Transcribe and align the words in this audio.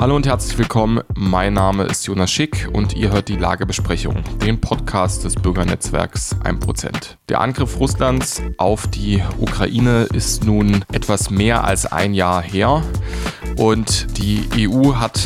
Hallo 0.00 0.16
und 0.16 0.26
herzlich 0.26 0.56
willkommen. 0.56 1.02
Mein 1.14 1.52
Name 1.52 1.84
ist 1.84 2.06
Jonas 2.06 2.30
Schick 2.30 2.70
und 2.72 2.96
ihr 2.96 3.12
hört 3.12 3.28
die 3.28 3.36
Lagebesprechung, 3.36 4.24
den 4.42 4.58
Podcast 4.58 5.24
des 5.24 5.34
Bürgernetzwerks 5.34 6.36
1%. 6.42 7.16
Der 7.28 7.42
Angriff 7.42 7.78
Russlands 7.78 8.40
auf 8.56 8.86
die 8.86 9.22
Ukraine 9.38 10.04
ist 10.04 10.46
nun 10.46 10.86
etwas 10.90 11.28
mehr 11.28 11.64
als 11.64 11.84
ein 11.84 12.14
Jahr 12.14 12.40
her 12.40 12.82
und 13.58 14.16
die 14.16 14.48
EU 14.56 14.94
hat 14.94 15.20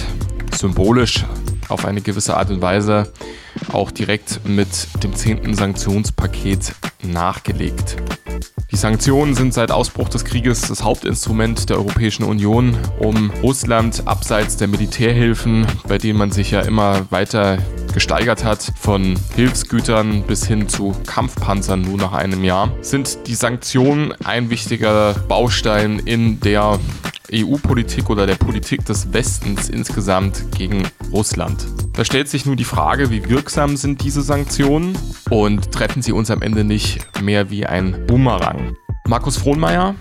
symbolisch 0.53 1.25
auf 1.69 1.85
eine 1.85 2.01
gewisse 2.01 2.37
Art 2.37 2.51
und 2.51 2.61
Weise 2.61 3.13
auch 3.73 3.93
direkt 3.93 4.41
mit 4.45 4.89
dem 5.05 5.15
10. 5.15 5.55
Sanktionspaket 5.55 6.75
nachgelegt. 7.05 7.97
Die 8.71 8.77
Sanktionen 8.77 9.35
sind 9.35 9.55
seit 9.55 9.71
Ausbruch 9.71 10.09
des 10.09 10.25
Krieges 10.25 10.63
das 10.63 10.83
Hauptinstrument 10.83 11.71
der 11.71 11.77
Europäischen 11.77 12.25
Union, 12.25 12.77
um 12.99 13.31
Russland 13.43 14.03
abseits 14.07 14.57
der 14.57 14.69
Militärhilfen, 14.69 15.67
bei 15.87 15.99
denen 15.99 16.19
man 16.19 16.31
sich 16.31 16.51
ja 16.51 16.61
immer 16.61 17.07
weiter 17.11 17.59
gesteigert 17.93 18.45
hat, 18.45 18.73
von 18.77 19.15
Hilfsgütern 19.37 20.23
bis 20.23 20.47
hin 20.47 20.69
zu 20.69 20.93
Kampfpanzern 21.07 21.83
nur 21.83 21.97
nach 21.97 22.13
einem 22.13 22.43
Jahr, 22.43 22.73
sind 22.81 23.29
die 23.29 23.37
Sanktionen 23.37 24.13
ein 24.25 24.51
wichtiger 24.51 25.15
Baustein 25.29 26.01
in 26.01 26.41
der 26.41 26.81
EU-Politik 27.33 28.11
oder 28.11 28.27
der 28.27 28.35
Politik 28.35 28.85
des 28.85 29.13
Westens 29.13 29.69
insgesamt 29.69 30.51
gegen 30.57 30.83
Russland. 31.13 31.65
Da 31.97 32.05
stellt 32.05 32.29
sich 32.29 32.45
nun 32.45 32.57
die 32.57 32.65
Frage, 32.65 33.11
wie 33.11 33.29
wirksam 33.29 33.77
sind 33.77 34.03
diese 34.03 34.23
Sanktionen 34.23 34.99
und 35.31 35.71
treffen 35.71 36.03
sie 36.03 36.11
uns 36.13 36.29
am 36.29 36.43
Ende 36.43 36.65
nicht 36.65 37.23
mehr 37.23 37.51
wie 37.51 37.67
ein 37.67 38.05
Bumerang. 38.09 38.77
Markus 39.07 39.37
Frohnmeier, 39.37 39.95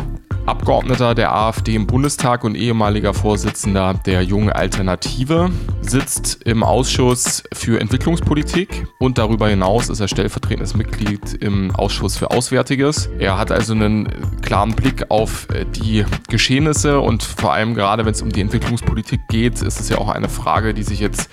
Abgeordneter 0.48 1.14
der 1.14 1.34
AfD 1.34 1.76
im 1.76 1.86
Bundestag 1.86 2.44
und 2.44 2.56
ehemaliger 2.56 3.14
Vorsitzender 3.14 3.94
der 3.94 4.24
Jungen 4.24 4.50
Alternative, 4.50 5.52
sitzt 5.82 6.42
im 6.44 6.64
Ausschuss 6.64 7.44
für 7.54 7.80
Entwicklungspolitik 7.80 8.88
und 9.00 9.20
darüber 9.20 9.48
hinaus 9.48 9.90
ist 9.90 10.00
er 10.00 10.08
stellvertretendes 10.08 10.76
Mitglied 10.76 11.36
im 11.36 11.74
Ausschuss 11.76 12.18
für 12.18 12.32
Auswärtiges. 12.32 13.08
Er 13.20 13.38
hat 13.38 13.52
also 13.52 13.74
einen 13.74 14.10
klaren 14.42 14.76
Blick 14.76 15.12
auf 15.12 15.48
die 15.76 16.06
Geschehnisse 16.28 17.00
und 17.00 17.22
vor 17.22 17.54
allem 17.54 17.76
gerade 17.76 18.04
wenn 18.04 18.14
es 18.14 18.22
um 18.22 18.32
die 18.32 18.42
Entwicklungspolitik 18.42 19.22
geht, 19.30 19.62
ist 19.62 19.80
es 19.80 19.90
ja 19.90 20.00
auch 20.00 20.10
eine 20.10 20.28
Frage, 20.28 20.74
die 20.74 20.84
sich 20.84 21.00
jetzt 21.00 21.30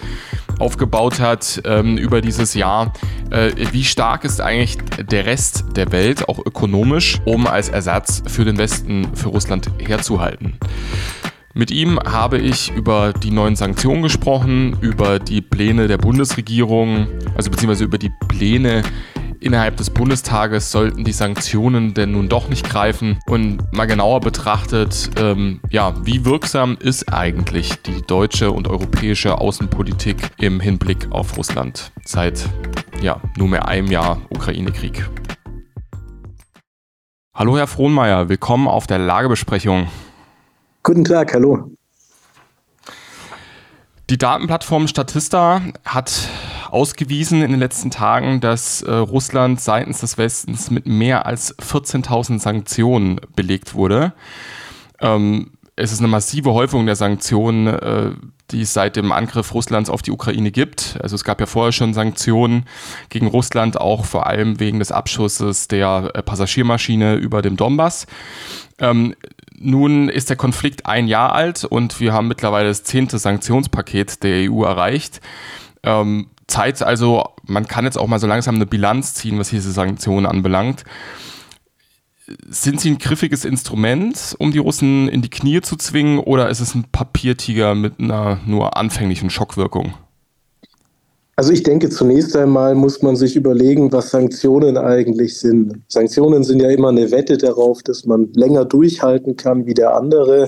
aufgebaut 0.60 1.20
hat 1.20 1.62
ähm, 1.64 1.96
über 1.98 2.20
dieses 2.20 2.54
Jahr. 2.54 2.92
Äh, 3.30 3.50
wie 3.72 3.84
stark 3.84 4.24
ist 4.24 4.40
eigentlich 4.40 4.78
der 5.10 5.26
Rest 5.26 5.64
der 5.76 5.92
Welt, 5.92 6.28
auch 6.28 6.38
ökonomisch, 6.38 7.20
um 7.24 7.46
als 7.46 7.68
Ersatz 7.68 8.22
für 8.26 8.44
den 8.44 8.58
Westen, 8.58 9.14
für 9.14 9.28
Russland 9.28 9.70
herzuhalten? 9.78 10.58
Mit 11.52 11.72
ihm 11.72 11.98
habe 11.98 12.38
ich 12.38 12.70
über 12.70 13.12
die 13.12 13.32
neuen 13.32 13.56
Sanktionen 13.56 14.02
gesprochen, 14.02 14.76
über 14.80 15.18
die 15.18 15.40
Pläne 15.40 15.88
der 15.88 15.98
Bundesregierung, 15.98 17.08
also 17.36 17.50
beziehungsweise 17.50 17.84
über 17.84 17.98
die 17.98 18.12
Pläne 18.28 18.82
innerhalb 19.40 19.76
des 19.76 19.90
Bundestages 19.90 20.70
sollten 20.70 21.04
die 21.04 21.12
Sanktionen 21.12 21.94
denn 21.94 22.12
nun 22.12 22.28
doch 22.28 22.48
nicht 22.48 22.68
greifen 22.68 23.18
und 23.26 23.72
mal 23.72 23.86
genauer 23.86 24.20
betrachtet, 24.20 25.10
ähm, 25.18 25.60
ja, 25.70 25.94
wie 26.04 26.24
wirksam 26.24 26.76
ist 26.78 27.12
eigentlich 27.12 27.80
die 27.82 28.02
deutsche 28.02 28.50
und 28.52 28.68
europäische 28.68 29.38
Außenpolitik 29.38 30.16
im 30.38 30.60
Hinblick 30.60 31.10
auf 31.10 31.36
Russland 31.36 31.90
seit 32.04 32.48
ja, 33.00 33.20
nunmehr 33.36 33.66
einem 33.66 33.90
Jahr 33.90 34.20
Ukraine-Krieg. 34.30 35.08
Hallo 37.34 37.56
Herr 37.56 37.66
Frohnmeier, 37.66 38.28
willkommen 38.28 38.68
auf 38.68 38.86
der 38.86 38.98
Lagebesprechung. 38.98 39.88
Guten 40.82 41.04
Tag, 41.04 41.32
hallo. 41.32 41.70
Die 44.10 44.18
Datenplattform 44.18 44.88
Statista 44.88 45.62
hat 45.84 46.28
ausgewiesen 46.72 47.42
in 47.42 47.50
den 47.50 47.60
letzten 47.60 47.90
Tagen, 47.90 48.40
dass 48.40 48.82
äh, 48.82 48.92
Russland 48.92 49.60
seitens 49.60 50.00
des 50.00 50.18
Westens 50.18 50.70
mit 50.70 50.86
mehr 50.86 51.26
als 51.26 51.56
14.000 51.58 52.38
Sanktionen 52.38 53.20
belegt 53.34 53.74
wurde. 53.74 54.12
Ähm, 55.00 55.52
es 55.76 55.92
ist 55.92 56.00
eine 56.00 56.08
massive 56.08 56.52
Häufung 56.52 56.86
der 56.86 56.96
Sanktionen, 56.96 57.66
äh, 57.66 58.10
die 58.50 58.62
es 58.62 58.74
seit 58.74 58.96
dem 58.96 59.12
Angriff 59.12 59.54
Russlands 59.54 59.88
auf 59.88 60.02
die 60.02 60.10
Ukraine 60.10 60.50
gibt. 60.50 60.98
Also 61.00 61.14
es 61.14 61.24
gab 61.24 61.40
ja 61.40 61.46
vorher 61.46 61.72
schon 61.72 61.94
Sanktionen 61.94 62.66
gegen 63.08 63.26
Russland, 63.26 63.80
auch 63.80 64.04
vor 64.04 64.26
allem 64.26 64.60
wegen 64.60 64.78
des 64.78 64.92
Abschusses 64.92 65.68
der 65.68 66.10
äh, 66.14 66.22
Passagiermaschine 66.22 67.14
über 67.14 67.42
dem 67.42 67.56
Donbass. 67.56 68.06
Ähm, 68.78 69.14
nun 69.58 70.08
ist 70.08 70.30
der 70.30 70.36
Konflikt 70.36 70.86
ein 70.86 71.06
Jahr 71.06 71.34
alt 71.34 71.64
und 71.64 72.00
wir 72.00 72.12
haben 72.12 72.28
mittlerweile 72.28 72.68
das 72.68 72.82
zehnte 72.82 73.18
Sanktionspaket 73.18 74.22
der 74.22 74.50
EU 74.50 74.64
erreicht. 74.64 75.20
Ähm, 75.82 76.28
Zeit, 76.50 76.82
also 76.82 77.24
man 77.46 77.66
kann 77.66 77.84
jetzt 77.84 77.98
auch 77.98 78.06
mal 78.06 78.18
so 78.18 78.26
langsam 78.26 78.56
eine 78.56 78.66
Bilanz 78.66 79.14
ziehen, 79.14 79.38
was 79.38 79.50
diese 79.50 79.72
Sanktionen 79.72 80.26
anbelangt. 80.26 80.84
Sind 82.48 82.80
sie 82.80 82.90
ein 82.90 82.98
griffiges 82.98 83.44
Instrument, 83.44 84.36
um 84.38 84.52
die 84.52 84.58
Russen 84.58 85.08
in 85.08 85.22
die 85.22 85.30
Knie 85.30 85.62
zu 85.62 85.76
zwingen, 85.76 86.18
oder 86.18 86.48
ist 86.48 86.60
es 86.60 86.74
ein 86.74 86.84
Papiertiger 86.92 87.74
mit 87.74 87.98
einer 87.98 88.38
nur 88.46 88.76
anfänglichen 88.76 89.30
Schockwirkung? 89.30 89.94
Also 91.40 91.52
ich 91.52 91.62
denke, 91.62 91.88
zunächst 91.88 92.36
einmal 92.36 92.74
muss 92.74 93.00
man 93.00 93.16
sich 93.16 93.34
überlegen, 93.34 93.90
was 93.92 94.10
Sanktionen 94.10 94.76
eigentlich 94.76 95.38
sind. 95.38 95.80
Sanktionen 95.88 96.44
sind 96.44 96.60
ja 96.60 96.68
immer 96.68 96.90
eine 96.90 97.10
Wette 97.10 97.38
darauf, 97.38 97.82
dass 97.82 98.04
man 98.04 98.30
länger 98.34 98.66
durchhalten 98.66 99.36
kann 99.36 99.64
wie 99.64 99.72
der 99.72 99.96
andere. 99.96 100.46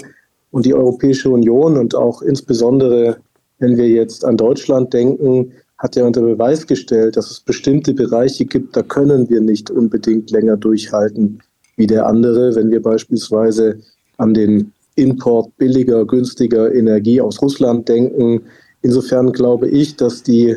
Und 0.50 0.66
die 0.66 0.74
Europäische 0.74 1.30
Union 1.30 1.78
und 1.78 1.94
auch 1.94 2.20
insbesondere, 2.20 3.16
wenn 3.58 3.78
wir 3.78 3.88
jetzt 3.88 4.22
an 4.22 4.36
Deutschland 4.36 4.92
denken, 4.92 5.52
hat 5.82 5.96
ja 5.96 6.04
unter 6.04 6.20
Beweis 6.20 6.64
gestellt, 6.68 7.16
dass 7.16 7.32
es 7.32 7.40
bestimmte 7.40 7.92
Bereiche 7.92 8.44
gibt, 8.44 8.76
da 8.76 8.82
können 8.82 9.28
wir 9.28 9.40
nicht 9.40 9.68
unbedingt 9.68 10.30
länger 10.30 10.56
durchhalten 10.56 11.40
wie 11.76 11.88
der 11.88 12.06
andere, 12.06 12.54
wenn 12.54 12.70
wir 12.70 12.80
beispielsweise 12.80 13.80
an 14.16 14.32
den 14.32 14.72
Import 14.94 15.56
billiger, 15.56 16.04
günstiger 16.04 16.72
Energie 16.72 17.20
aus 17.20 17.42
Russland 17.42 17.88
denken. 17.88 18.42
Insofern 18.82 19.32
glaube 19.32 19.68
ich, 19.68 19.96
dass 19.96 20.22
die 20.22 20.56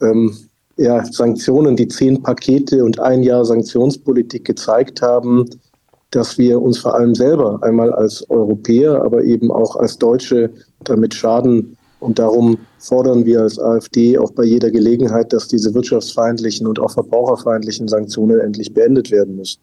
ähm, 0.00 0.34
ja, 0.78 1.04
Sanktionen, 1.04 1.76
die 1.76 1.88
zehn 1.88 2.22
Pakete 2.22 2.82
und 2.82 2.98
ein 2.98 3.22
Jahr 3.22 3.44
Sanktionspolitik 3.44 4.46
gezeigt 4.46 5.02
haben, 5.02 5.50
dass 6.12 6.38
wir 6.38 6.62
uns 6.62 6.78
vor 6.78 6.94
allem 6.94 7.14
selber 7.14 7.62
einmal 7.62 7.92
als 7.92 8.28
Europäer, 8.30 9.02
aber 9.04 9.22
eben 9.22 9.50
auch 9.50 9.76
als 9.76 9.98
Deutsche 9.98 10.48
damit 10.84 11.12
schaden, 11.12 11.76
und 12.02 12.18
darum 12.18 12.58
fordern 12.78 13.24
wir 13.24 13.40
als 13.40 13.58
AfD 13.58 14.18
auch 14.18 14.32
bei 14.32 14.44
jeder 14.44 14.70
Gelegenheit, 14.70 15.32
dass 15.32 15.48
diese 15.48 15.72
wirtschaftsfeindlichen 15.72 16.66
und 16.66 16.80
auch 16.80 16.90
verbraucherfeindlichen 16.90 17.88
Sanktionen 17.88 18.40
endlich 18.40 18.74
beendet 18.74 19.10
werden 19.10 19.36
müssen. 19.36 19.60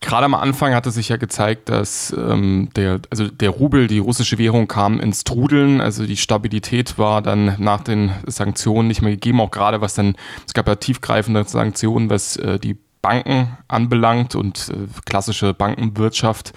Gerade 0.00 0.26
am 0.26 0.34
Anfang 0.34 0.72
hatte 0.72 0.92
sich 0.92 1.08
ja 1.08 1.16
gezeigt, 1.16 1.68
dass 1.68 2.14
ähm, 2.16 2.68
der, 2.76 3.00
also 3.10 3.26
der 3.28 3.50
Rubel, 3.50 3.88
die 3.88 3.98
russische 3.98 4.38
Währung, 4.38 4.68
kam 4.68 5.00
ins 5.00 5.24
Trudeln. 5.24 5.80
Also 5.80 6.06
die 6.06 6.16
Stabilität 6.16 6.96
war 6.96 7.22
dann 7.22 7.56
nach 7.58 7.82
den 7.82 8.12
Sanktionen 8.26 8.86
nicht 8.86 9.02
mehr 9.02 9.10
gegeben. 9.10 9.40
Auch 9.40 9.50
gerade 9.50 9.80
was 9.80 9.94
dann, 9.94 10.14
es 10.46 10.54
gab 10.54 10.68
ja 10.68 10.76
tiefgreifende 10.76 11.42
Sanktionen, 11.44 12.08
was 12.08 12.36
äh, 12.36 12.60
die 12.60 12.76
Banken 13.06 13.56
anbelangt 13.68 14.34
und 14.34 14.68
äh, 14.68 14.88
klassische 15.04 15.54
Bankenwirtschaft 15.54 16.52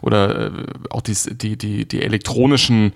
oder 0.00 0.46
äh, 0.46 0.50
auch 0.90 1.02
die, 1.02 1.16
die, 1.34 1.58
die, 1.58 1.88
die 1.88 2.02
elektronischen 2.02 2.92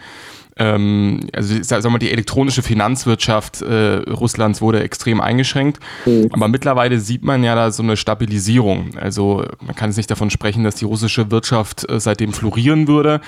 ähm, 0.56 1.20
also 1.32 1.60
sagen 1.62 1.82
wir 1.82 1.90
mal, 1.90 1.98
die 1.98 2.12
elektronische 2.12 2.62
Finanzwirtschaft 2.62 3.62
äh, 3.62 4.02
Russlands 4.08 4.60
wurde 4.60 4.82
extrem 4.82 5.20
eingeschränkt. 5.20 5.80
Mhm. 6.04 6.28
Aber 6.30 6.46
mittlerweile 6.46 7.00
sieht 7.00 7.24
man 7.24 7.42
ja 7.42 7.54
da 7.54 7.70
so 7.70 7.82
eine 7.82 7.96
Stabilisierung. 7.96 8.96
Also 8.96 9.46
man 9.60 9.74
kann 9.74 9.90
jetzt 9.90 9.96
nicht 9.96 10.10
davon 10.10 10.30
sprechen, 10.30 10.62
dass 10.62 10.74
die 10.74 10.84
russische 10.84 11.30
Wirtschaft 11.30 11.90
äh, 11.90 11.98
seitdem 11.98 12.32
florieren 12.34 12.86
würde, 12.86 13.20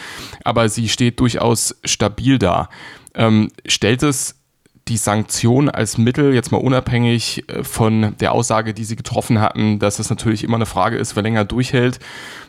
aber 0.45 0.69
sie 0.69 0.89
steht 0.89 1.19
durchaus 1.19 1.75
stabil 1.85 2.39
da. 2.39 2.69
Ähm, 3.15 3.51
stellt 3.67 4.03
es 4.03 4.37
die 4.89 4.97
Sanktion 4.99 5.71
als 5.71 5.97
Mittel, 5.97 6.35
jetzt 6.35 6.53
mal 6.53 6.59
unabhängig 6.59 7.45
äh, 7.49 7.65
von 7.65 8.15
der 8.21 8.33
Aussage, 8.33 8.75
die 8.75 8.85
Sie 8.85 8.97
getroffen 8.97 9.41
hatten, 9.41 9.79
dass 9.79 9.99
es 9.99 10.11
natürlich 10.11 10.45
immer 10.45 10.57
eine 10.57 10.67
Frage 10.67 10.97
ist, 10.97 11.17
wer 11.17 11.23
länger 11.23 11.45
durchhält, 11.45 11.99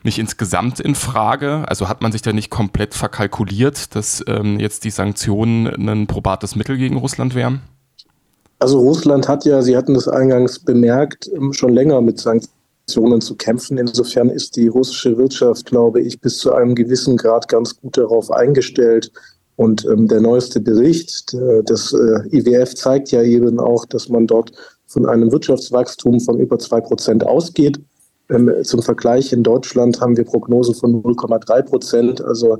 nicht 0.03 0.19
insgesamt 0.19 0.79
in 0.79 0.95
Frage? 0.95 1.63
Also 1.67 1.87
hat 1.87 2.01
man 2.01 2.11
sich 2.11 2.21
da 2.21 2.33
nicht 2.33 2.49
komplett 2.49 2.93
verkalkuliert, 2.93 3.95
dass 3.95 4.23
ähm, 4.27 4.59
jetzt 4.59 4.83
die 4.83 4.89
Sanktionen 4.89 5.87
ein 5.87 6.07
probates 6.07 6.55
Mittel 6.55 6.77
gegen 6.77 6.97
Russland 6.97 7.35
wären? 7.35 7.61
Also 8.59 8.79
Russland 8.79 9.27
hat 9.27 9.45
ja, 9.45 9.61
Sie 9.61 9.77
hatten 9.77 9.93
das 9.93 10.07
eingangs 10.07 10.59
bemerkt, 10.59 11.29
ähm, 11.33 11.53
schon 11.53 11.73
länger 11.73 12.01
mit 12.01 12.19
Sanktionen 12.19 13.21
zu 13.21 13.35
kämpfen. 13.35 13.77
Insofern 13.77 14.29
ist 14.29 14.57
die 14.57 14.67
russische 14.67 15.17
Wirtschaft, 15.17 15.67
glaube 15.67 16.01
ich, 16.01 16.19
bis 16.19 16.37
zu 16.39 16.53
einem 16.53 16.75
gewissen 16.75 17.15
Grad 17.15 17.47
ganz 17.47 17.79
gut 17.79 17.97
darauf 17.97 18.29
eingestellt, 18.29 19.11
und 19.55 19.85
ähm, 19.85 20.07
der 20.07 20.21
neueste 20.21 20.59
Bericht 20.59 21.33
der, 21.33 21.63
des 21.63 21.93
äh, 21.93 22.37
IWF 22.37 22.75
zeigt 22.75 23.11
ja 23.11 23.21
eben 23.21 23.59
auch, 23.59 23.85
dass 23.85 24.09
man 24.09 24.27
dort 24.27 24.51
von 24.87 25.05
einem 25.05 25.31
Wirtschaftswachstum 25.31 26.19
von 26.19 26.39
über 26.39 26.59
zwei 26.59 26.81
Prozent 26.81 27.25
ausgeht. 27.25 27.79
Ähm, 28.29 28.51
zum 28.63 28.81
Vergleich 28.81 29.31
in 29.31 29.43
Deutschland 29.43 30.01
haben 30.01 30.17
wir 30.17 30.25
Prognosen 30.25 30.75
von 30.75 31.01
0,3 31.03 31.61
Prozent. 31.63 32.21
Also 32.23 32.57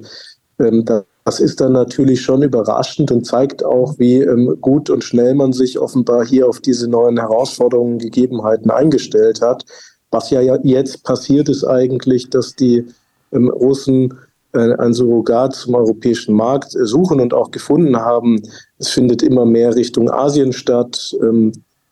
ähm, 0.59 0.86
das 1.25 1.39
ist 1.39 1.59
dann 1.59 1.74
natürlich 1.74 2.21
schon 2.21 2.44
überraschend 2.44 3.12
und 3.12 3.25
zeigt 3.25 3.65
auch, 3.65 3.98
wie 3.98 4.21
ähm, 4.21 4.57
gut 4.62 4.89
und 4.89 5.03
schnell 5.03 5.33
man 5.33 5.53
sich 5.53 5.80
offenbar 5.80 6.25
hier 6.25 6.48
auf 6.48 6.62
diese 6.62 6.88
neuen 6.88 7.18
Herausforderungen, 7.18 7.98
Gegebenheiten 7.98 8.69
eingestellt 8.69 9.41
hat. 9.41 9.65
Was 10.12 10.30
ja 10.30 10.39
jetzt 10.63 11.03
passiert 11.03 11.50
ist 11.50 11.65
eigentlich, 11.65 12.30
dass 12.30 12.56
die 12.56 12.86
ähm, 13.33 13.50
Russen 13.50 14.12
äh, 14.12 14.15
ein 14.55 14.93
Surrogat 14.93 15.55
zum 15.55 15.75
europäischen 15.75 16.35
Markt 16.35 16.71
suchen 16.71 17.19
und 17.19 17.33
auch 17.33 17.51
gefunden 17.51 17.97
haben. 17.97 18.41
Es 18.79 18.89
findet 18.89 19.21
immer 19.21 19.45
mehr 19.45 19.75
Richtung 19.75 20.09
Asien 20.09 20.53
statt. 20.53 21.15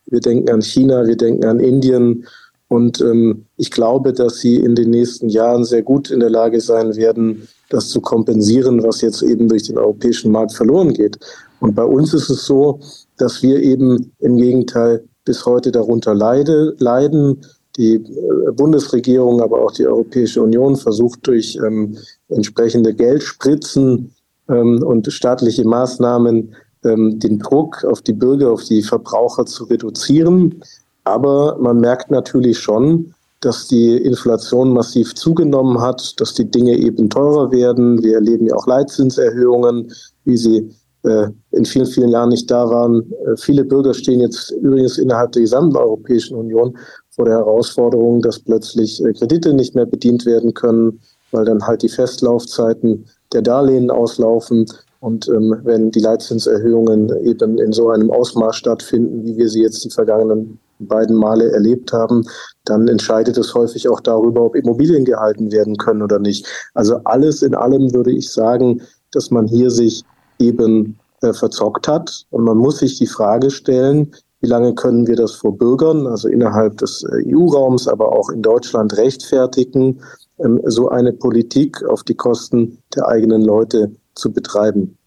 Wir 0.05 0.19
denken 0.19 0.49
an 0.49 0.61
China, 0.61 1.05
wir 1.05 1.17
denken 1.17 1.45
an 1.45 1.59
Indien. 1.59 2.25
Und 2.73 3.01
ähm, 3.01 3.45
ich 3.57 3.69
glaube, 3.69 4.13
dass 4.13 4.39
sie 4.39 4.55
in 4.55 4.73
den 4.73 4.89
nächsten 4.89 5.29
Jahren 5.29 5.63
sehr 5.63 5.83
gut 5.83 6.09
in 6.09 6.19
der 6.19 6.31
Lage 6.31 6.59
sein 6.59 6.95
werden, 6.95 7.47
das 7.69 7.89
zu 7.89 8.01
kompensieren, 8.01 8.81
was 8.83 9.01
jetzt 9.01 9.21
eben 9.21 9.47
durch 9.47 9.63
den 9.63 9.77
europäischen 9.77 10.31
Markt 10.31 10.53
verloren 10.53 10.93
geht. 10.93 11.19
Und 11.59 11.75
bei 11.75 11.83
uns 11.83 12.13
ist 12.13 12.31
es 12.31 12.45
so, 12.45 12.79
dass 13.17 13.43
wir 13.43 13.61
eben 13.61 14.11
im 14.19 14.37
Gegenteil 14.37 15.03
bis 15.23 15.45
heute 15.45 15.71
darunter 15.71 16.13
leide, 16.13 16.75
leiden. 16.79 17.45
Die 17.77 17.95
äh, 17.95 18.51
Bundesregierung, 18.51 19.41
aber 19.41 19.63
auch 19.63 19.71
die 19.71 19.87
Europäische 19.87 20.41
Union 20.41 20.75
versucht 20.75 21.25
durch 21.27 21.57
ähm, 21.65 21.97
entsprechende 22.29 22.93
Geldspritzen 22.93 24.13
ähm, 24.49 24.83
und 24.83 25.11
staatliche 25.11 25.65
Maßnahmen 25.65 26.53
ähm, 26.83 27.19
den 27.19 27.39
Druck 27.39 27.83
auf 27.85 28.01
die 28.01 28.13
Bürger, 28.13 28.51
auf 28.51 28.63
die 28.63 28.83
Verbraucher 28.83 29.45
zu 29.45 29.65
reduzieren. 29.65 30.61
Aber 31.03 31.57
man 31.59 31.79
merkt 31.79 32.11
natürlich 32.11 32.59
schon, 32.59 33.13
dass 33.41 33.67
die 33.67 33.97
Inflation 33.97 34.73
massiv 34.73 35.15
zugenommen 35.15 35.81
hat, 35.81 36.19
dass 36.19 36.33
die 36.33 36.49
Dinge 36.49 36.77
eben 36.77 37.09
teurer 37.09 37.51
werden. 37.51 38.01
Wir 38.01 38.15
erleben 38.15 38.47
ja 38.47 38.55
auch 38.55 38.67
Leitzinserhöhungen, 38.67 39.91
wie 40.23 40.37
sie 40.37 40.69
äh, 41.03 41.27
in 41.51 41.65
vielen, 41.65 41.85
vielen 41.85 42.09
Jahren 42.09 42.29
nicht 42.29 42.49
da 42.49 42.69
waren. 42.69 43.11
Äh, 43.25 43.35
viele 43.37 43.65
Bürger 43.65 43.93
stehen 43.93 44.21
jetzt 44.21 44.51
übrigens 44.51 44.97
innerhalb 44.97 45.33
der 45.33 45.41
gesamten 45.41 45.75
Europäischen 45.75 46.37
Union 46.37 46.77
vor 47.15 47.25
der 47.25 47.35
Herausforderung, 47.35 48.21
dass 48.21 48.39
plötzlich 48.39 49.03
äh, 49.03 49.13
Kredite 49.13 49.53
nicht 49.53 49.75
mehr 49.75 49.85
bedient 49.85 50.25
werden 50.25 50.53
können, 50.53 50.99
weil 51.31 51.45
dann 51.45 51.65
halt 51.65 51.81
die 51.81 51.89
Festlaufzeiten 51.89 53.05
der 53.33 53.41
Darlehen 53.41 53.91
auslaufen. 53.91 54.65
Und 54.99 55.27
ähm, 55.27 55.59
wenn 55.63 55.91
die 55.91 55.99
Leitzinserhöhungen 55.99 57.09
eben 57.25 57.57
in 57.57 57.73
so 57.73 57.89
einem 57.89 58.09
Ausmaß 58.09 58.55
stattfinden, 58.55 59.23
wie 59.25 59.37
wir 59.37 59.49
sie 59.49 59.61
jetzt 59.61 59.83
die 59.83 59.89
vergangenen 59.89 60.59
beiden 60.79 61.15
Male 61.15 61.51
erlebt 61.51 61.93
haben, 61.93 62.25
dann 62.65 62.87
entscheidet 62.87 63.37
es 63.37 63.53
häufig 63.53 63.89
auch 63.89 63.99
darüber, 63.99 64.43
ob 64.43 64.55
Immobilien 64.55 65.05
gehalten 65.05 65.51
werden 65.51 65.77
können 65.77 66.01
oder 66.01 66.19
nicht. 66.19 66.47
Also 66.73 66.97
alles 67.03 67.41
in 67.41 67.53
allem 67.55 67.93
würde 67.93 68.11
ich 68.11 68.31
sagen, 68.31 68.81
dass 69.11 69.29
man 69.29 69.47
hier 69.47 69.69
sich 69.69 70.03
eben 70.39 70.97
äh, 71.21 71.33
verzockt 71.33 71.87
hat. 71.87 72.25
Und 72.31 72.43
man 72.43 72.57
muss 72.57 72.79
sich 72.79 72.97
die 72.97 73.07
Frage 73.07 73.51
stellen, 73.51 74.13
wie 74.43 74.47
lange 74.47 74.75
können 74.75 75.07
wir 75.07 75.15
das 75.15 75.35
vor 75.35 75.57
Bürgern, 75.57 76.05
also 76.05 76.27
innerhalb 76.27 76.77
des 76.77 77.01
äh, 77.03 77.33
EU-Raums, 77.33 77.87
aber 77.87 78.11
auch 78.11 78.29
in 78.29 78.41
Deutschland 78.41 78.95
rechtfertigen, 78.97 80.01
ähm, 80.43 80.59
so 80.65 80.89
eine 80.89 81.13
Politik 81.13 81.81
auf 81.85 82.03
die 82.03 82.13
Kosten 82.13 82.77
der 82.93 83.07
eigenen 83.07 83.41
Leute 83.41 83.95
zu 84.15 84.33
betreiben. 84.33 84.97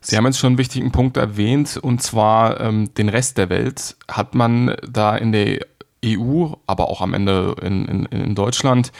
Sie 0.00 0.16
haben 0.16 0.24
jetzt 0.24 0.38
schon 0.38 0.48
einen 0.48 0.58
wichtigen 0.58 0.92
Punkt 0.92 1.18
erwähnt, 1.18 1.78
und 1.82 2.02
zwar 2.02 2.58
ähm, 2.58 2.88
den 2.94 3.10
Rest 3.10 3.36
der 3.36 3.50
Welt. 3.50 3.96
Hat 4.10 4.34
man 4.34 4.74
da 4.90 5.14
in 5.14 5.32
der 5.32 5.66
EU, 6.02 6.46
aber 6.66 6.88
auch 6.88 7.02
am 7.02 7.12
Ende 7.12 7.54
in, 7.60 7.84
in, 7.84 8.06
in 8.06 8.34
Deutschland 8.34 8.92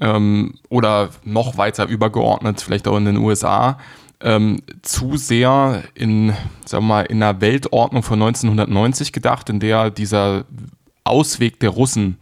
ähm, 0.00 0.58
oder 0.68 1.08
noch 1.24 1.56
weiter 1.56 1.88
übergeordnet, 1.88 2.60
vielleicht 2.60 2.88
auch 2.88 2.98
in 2.98 3.06
den 3.06 3.16
USA, 3.16 3.78
ähm, 4.20 4.62
zu 4.82 5.16
sehr 5.16 5.82
in, 5.94 6.32
sagen 6.64 6.84
wir 6.84 6.94
mal, 6.94 7.02
in 7.02 7.22
einer 7.22 7.40
Weltordnung 7.40 8.02
von 8.02 8.22
1990 8.22 9.12
gedacht, 9.12 9.48
in 9.50 9.60
der 9.60 9.90
dieser 9.90 10.44
Ausweg 11.04 11.60
der 11.60 11.70
Russen 11.70 12.18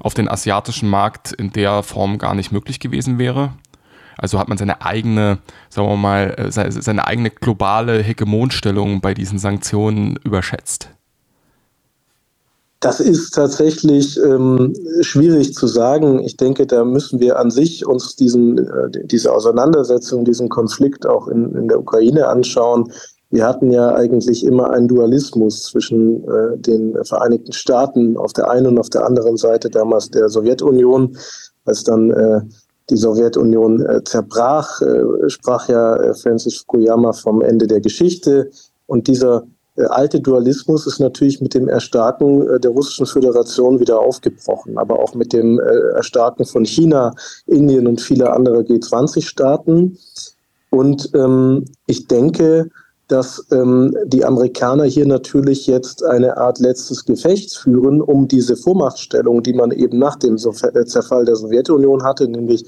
auf 0.00 0.14
den 0.14 0.28
asiatischen 0.28 0.88
Markt 0.88 1.32
in 1.32 1.52
der 1.52 1.82
Form 1.82 2.18
gar 2.18 2.34
nicht 2.34 2.52
möglich 2.52 2.80
gewesen 2.80 3.18
wäre. 3.18 3.52
Also 4.18 4.38
hat 4.38 4.48
man 4.48 4.58
seine 4.58 4.82
eigene, 4.82 5.38
sagen 5.68 5.88
wir 5.88 5.96
mal, 5.96 6.34
äh, 6.38 6.50
seine 6.50 7.06
eigene 7.06 7.30
globale 7.30 8.02
Hegemonstellung 8.02 9.00
bei 9.00 9.14
diesen 9.14 9.38
Sanktionen 9.38 10.16
überschätzt? 10.16 10.90
Das 12.80 13.00
ist 13.00 13.34
tatsächlich 13.34 14.18
ähm, 14.22 14.74
schwierig 15.00 15.54
zu 15.54 15.66
sagen. 15.66 16.22
Ich 16.22 16.36
denke, 16.36 16.66
da 16.66 16.84
müssen 16.84 17.20
wir 17.20 17.38
an 17.38 17.50
sich 17.50 17.86
uns 17.86 18.16
diesen, 18.16 18.58
äh, 18.58 18.90
diese 19.04 19.32
Auseinandersetzung, 19.32 20.24
diesen 20.24 20.50
Konflikt 20.50 21.06
auch 21.06 21.28
in, 21.28 21.54
in 21.54 21.68
der 21.68 21.80
Ukraine 21.80 22.28
anschauen. 22.28 22.92
Wir 23.30 23.46
hatten 23.46 23.70
ja 23.70 23.94
eigentlich 23.94 24.44
immer 24.44 24.70
einen 24.70 24.88
Dualismus 24.88 25.64
zwischen 25.64 26.22
äh, 26.28 26.58
den 26.58 27.02
Vereinigten 27.04 27.52
Staaten 27.52 28.16
auf 28.16 28.34
der 28.34 28.50
einen 28.50 28.66
und 28.66 28.78
auf 28.78 28.90
der 28.90 29.06
anderen 29.06 29.36
Seite, 29.36 29.70
damals 29.70 30.10
der 30.10 30.28
Sowjetunion, 30.28 31.16
als 31.64 31.82
dann 31.82 32.10
äh, 32.10 32.42
die 32.90 32.96
Sowjetunion 32.96 33.84
äh, 33.84 34.04
zerbrach, 34.04 34.80
äh, 34.82 35.28
sprach 35.28 35.68
ja 35.68 35.96
äh, 35.96 36.14
Francis 36.14 36.58
Fukuyama 36.58 37.12
vom 37.12 37.40
Ende 37.40 37.66
der 37.66 37.80
Geschichte. 37.80 38.50
Und 38.86 39.08
dieser 39.08 39.46
alte 39.84 40.20
Dualismus 40.20 40.86
ist 40.86 41.00
natürlich 41.00 41.40
mit 41.40 41.54
dem 41.54 41.68
Erstarken 41.68 42.48
äh, 42.48 42.60
der 42.60 42.70
Russischen 42.70 43.06
Föderation 43.06 43.80
wieder 43.80 44.00
aufgebrochen, 44.00 44.78
aber 44.78 44.98
auch 44.98 45.14
mit 45.14 45.32
dem 45.32 45.60
äh, 45.60 45.96
Erstarken 45.96 46.44
von 46.44 46.64
China, 46.64 47.14
Indien 47.46 47.86
und 47.86 48.00
vieler 48.00 48.34
anderer 48.34 48.60
G20-Staaten. 48.60 49.98
Und 50.70 51.10
ähm, 51.14 51.64
ich 51.86 52.06
denke, 52.06 52.70
dass 53.08 53.46
ähm, 53.52 53.96
die 54.06 54.24
Amerikaner 54.24 54.84
hier 54.84 55.06
natürlich 55.06 55.66
jetzt 55.66 56.04
eine 56.04 56.36
Art 56.36 56.58
letztes 56.58 57.04
Gefecht 57.04 57.56
führen, 57.56 58.00
um 58.00 58.26
diese 58.26 58.56
Vormachtstellung, 58.56 59.42
die 59.42 59.52
man 59.52 59.70
eben 59.70 59.98
nach 59.98 60.16
dem 60.16 60.36
äh, 60.36 60.84
Zerfall 60.86 61.24
der 61.24 61.36
Sowjetunion 61.36 62.02
hatte, 62.02 62.26
nämlich 62.28 62.64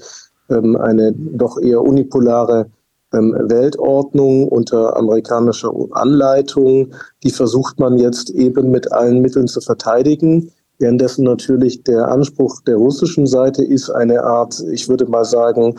ähm, 0.49 0.77
eine 0.77 1.13
doch 1.13 1.59
eher 1.59 1.81
unipolare 1.81 2.67
ähm, 3.13 3.35
Weltordnung 3.47 4.47
unter 4.47 4.95
amerikanischer 4.95 5.71
Anleitung, 5.91 6.93
die 7.23 7.31
versucht 7.31 7.79
man 7.79 7.97
jetzt 7.97 8.29
eben 8.29 8.71
mit 8.71 8.91
allen 8.91 9.21
Mitteln 9.21 9.47
zu 9.47 9.61
verteidigen. 9.61 10.51
Währenddessen 10.77 11.25
natürlich 11.25 11.83
der 11.83 12.07
Anspruch 12.07 12.61
der 12.61 12.77
russischen 12.77 13.27
Seite 13.27 13.63
ist 13.63 13.89
eine 13.89 14.23
Art, 14.23 14.63
ich 14.71 14.87
würde 14.87 15.05
mal 15.07 15.25
sagen, 15.25 15.75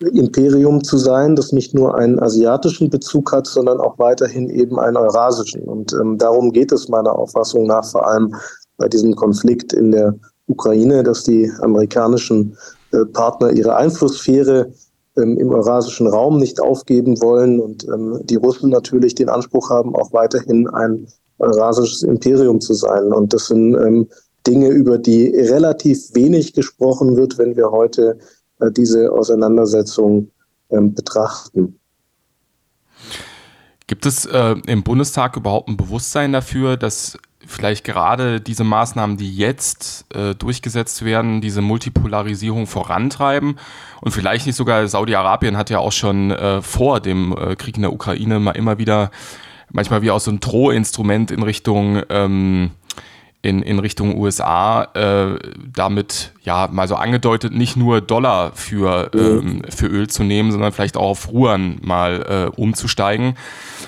Imperium 0.00 0.82
zu 0.82 0.98
sein, 0.98 1.36
das 1.36 1.52
nicht 1.52 1.74
nur 1.74 1.94
einen 1.94 2.18
asiatischen 2.18 2.90
Bezug 2.90 3.30
hat, 3.32 3.46
sondern 3.46 3.80
auch 3.80 3.98
weiterhin 3.98 4.48
eben 4.50 4.80
einen 4.80 4.96
eurasischen. 4.96 5.62
Und 5.62 5.92
ähm, 5.92 6.18
darum 6.18 6.52
geht 6.52 6.72
es 6.72 6.88
meiner 6.88 7.16
Auffassung 7.16 7.66
nach 7.66 7.84
vor 7.84 8.08
allem 8.08 8.34
bei 8.78 8.88
diesem 8.88 9.14
Konflikt 9.14 9.72
in 9.72 9.92
der 9.92 10.14
Ukraine, 10.48 11.02
dass 11.02 11.22
die 11.22 11.50
amerikanischen 11.60 12.56
äh, 12.92 13.04
Partner 13.12 13.50
ihre 13.52 13.76
Einflusssphäre 13.76 14.72
ähm, 15.16 15.38
im 15.38 15.50
eurasischen 15.50 16.06
Raum 16.06 16.38
nicht 16.38 16.60
aufgeben 16.60 17.20
wollen 17.20 17.60
und 17.60 17.84
ähm, 17.84 18.20
die 18.24 18.36
Russen 18.36 18.70
natürlich 18.70 19.14
den 19.14 19.28
Anspruch 19.28 19.70
haben, 19.70 19.94
auch 19.94 20.12
weiterhin 20.12 20.68
ein 20.68 21.06
eurasisches 21.38 22.02
Imperium 22.02 22.60
zu 22.60 22.74
sein. 22.74 23.12
Und 23.12 23.32
das 23.32 23.48
sind 23.48 23.74
ähm, 23.74 24.08
Dinge, 24.46 24.68
über 24.68 24.98
die 24.98 25.28
relativ 25.28 26.14
wenig 26.14 26.52
gesprochen 26.52 27.16
wird, 27.16 27.38
wenn 27.38 27.56
wir 27.56 27.70
heute 27.70 28.18
äh, 28.60 28.70
diese 28.70 29.12
Auseinandersetzung 29.12 30.30
ähm, 30.70 30.94
betrachten. 30.94 31.78
Gibt 33.86 34.06
es 34.06 34.24
äh, 34.24 34.54
im 34.66 34.82
Bundestag 34.82 35.36
überhaupt 35.36 35.68
ein 35.68 35.76
Bewusstsein 35.76 36.32
dafür, 36.32 36.76
dass 36.76 37.18
vielleicht 37.46 37.84
gerade 37.84 38.40
diese 38.40 38.64
Maßnahmen, 38.64 39.16
die 39.16 39.34
jetzt 39.36 40.06
äh, 40.14 40.34
durchgesetzt 40.34 41.04
werden, 41.04 41.40
diese 41.40 41.60
Multipolarisierung 41.60 42.66
vorantreiben. 42.66 43.58
Und 44.00 44.12
vielleicht 44.12 44.46
nicht 44.46 44.56
sogar 44.56 44.86
Saudi-Arabien 44.86 45.56
hat 45.56 45.70
ja 45.70 45.78
auch 45.78 45.92
schon 45.92 46.30
äh, 46.30 46.62
vor 46.62 47.00
dem 47.00 47.36
äh, 47.36 47.56
Krieg 47.56 47.76
in 47.76 47.82
der 47.82 47.92
Ukraine 47.92 48.38
mal 48.38 48.52
immer 48.52 48.78
wieder 48.78 49.10
manchmal 49.70 50.02
wie 50.02 50.10
auch 50.10 50.20
so 50.20 50.30
ein 50.30 50.40
Drohinstrument 50.40 51.30
in 51.30 51.42
Richtung 51.42 52.02
ähm, 52.10 52.70
in, 53.42 53.60
in 53.60 53.80
Richtung 53.80 54.16
USA 54.16 54.84
äh, 54.94 55.36
damit 55.74 56.32
ja 56.42 56.68
mal 56.70 56.86
so 56.86 56.94
angedeutet, 56.94 57.52
nicht 57.52 57.76
nur 57.76 58.00
Dollar 58.00 58.52
für, 58.52 59.10
ähm, 59.14 59.62
für 59.68 59.86
Öl 59.88 60.08
zu 60.08 60.22
nehmen, 60.22 60.52
sondern 60.52 60.70
vielleicht 60.70 60.96
auch 60.96 61.10
auf 61.10 61.32
Ruhren 61.32 61.78
mal 61.82 62.52
äh, 62.54 62.60
umzusteigen. 62.60 63.34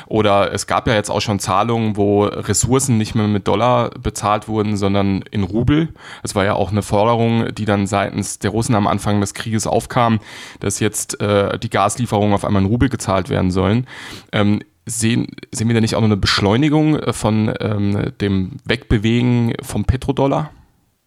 Oder 0.06 0.52
es 0.52 0.66
gab 0.66 0.88
ja 0.88 0.94
jetzt 0.94 1.08
auch 1.08 1.20
schon 1.20 1.38
Zahlungen, 1.38 1.96
wo 1.96 2.24
Ressourcen 2.24 2.98
nicht 2.98 3.14
mehr 3.14 3.28
mit 3.28 3.46
Dollar 3.46 3.90
bezahlt 3.90 4.48
wurden, 4.48 4.76
sondern 4.76 5.22
in 5.30 5.44
Rubel. 5.44 5.90
Das 6.22 6.34
war 6.34 6.44
ja 6.44 6.54
auch 6.54 6.72
eine 6.72 6.82
Forderung, 6.82 7.54
die 7.54 7.64
dann 7.64 7.86
seitens 7.86 8.40
der 8.40 8.50
Russen 8.50 8.74
am 8.74 8.88
Anfang 8.88 9.20
des 9.20 9.34
Krieges 9.34 9.68
aufkam, 9.68 10.18
dass 10.58 10.80
jetzt 10.80 11.20
äh, 11.20 11.60
die 11.60 11.70
Gaslieferungen 11.70 12.34
auf 12.34 12.44
einmal 12.44 12.62
in 12.62 12.68
Rubel 12.68 12.88
gezahlt 12.88 13.28
werden 13.28 13.52
sollen. 13.52 13.86
Ähm, 14.32 14.60
sehen, 14.86 15.28
sehen 15.52 15.68
wir 15.68 15.74
da 15.74 15.80
nicht 15.80 15.94
auch 15.94 16.00
noch 16.00 16.08
eine 16.08 16.16
Beschleunigung 16.16 16.96
äh, 16.96 17.12
von 17.12 17.52
ähm, 17.60 18.12
dem 18.20 18.52
Wegbewegen 18.64 19.54
vom 19.62 19.84
Petrodollar? 19.84 20.50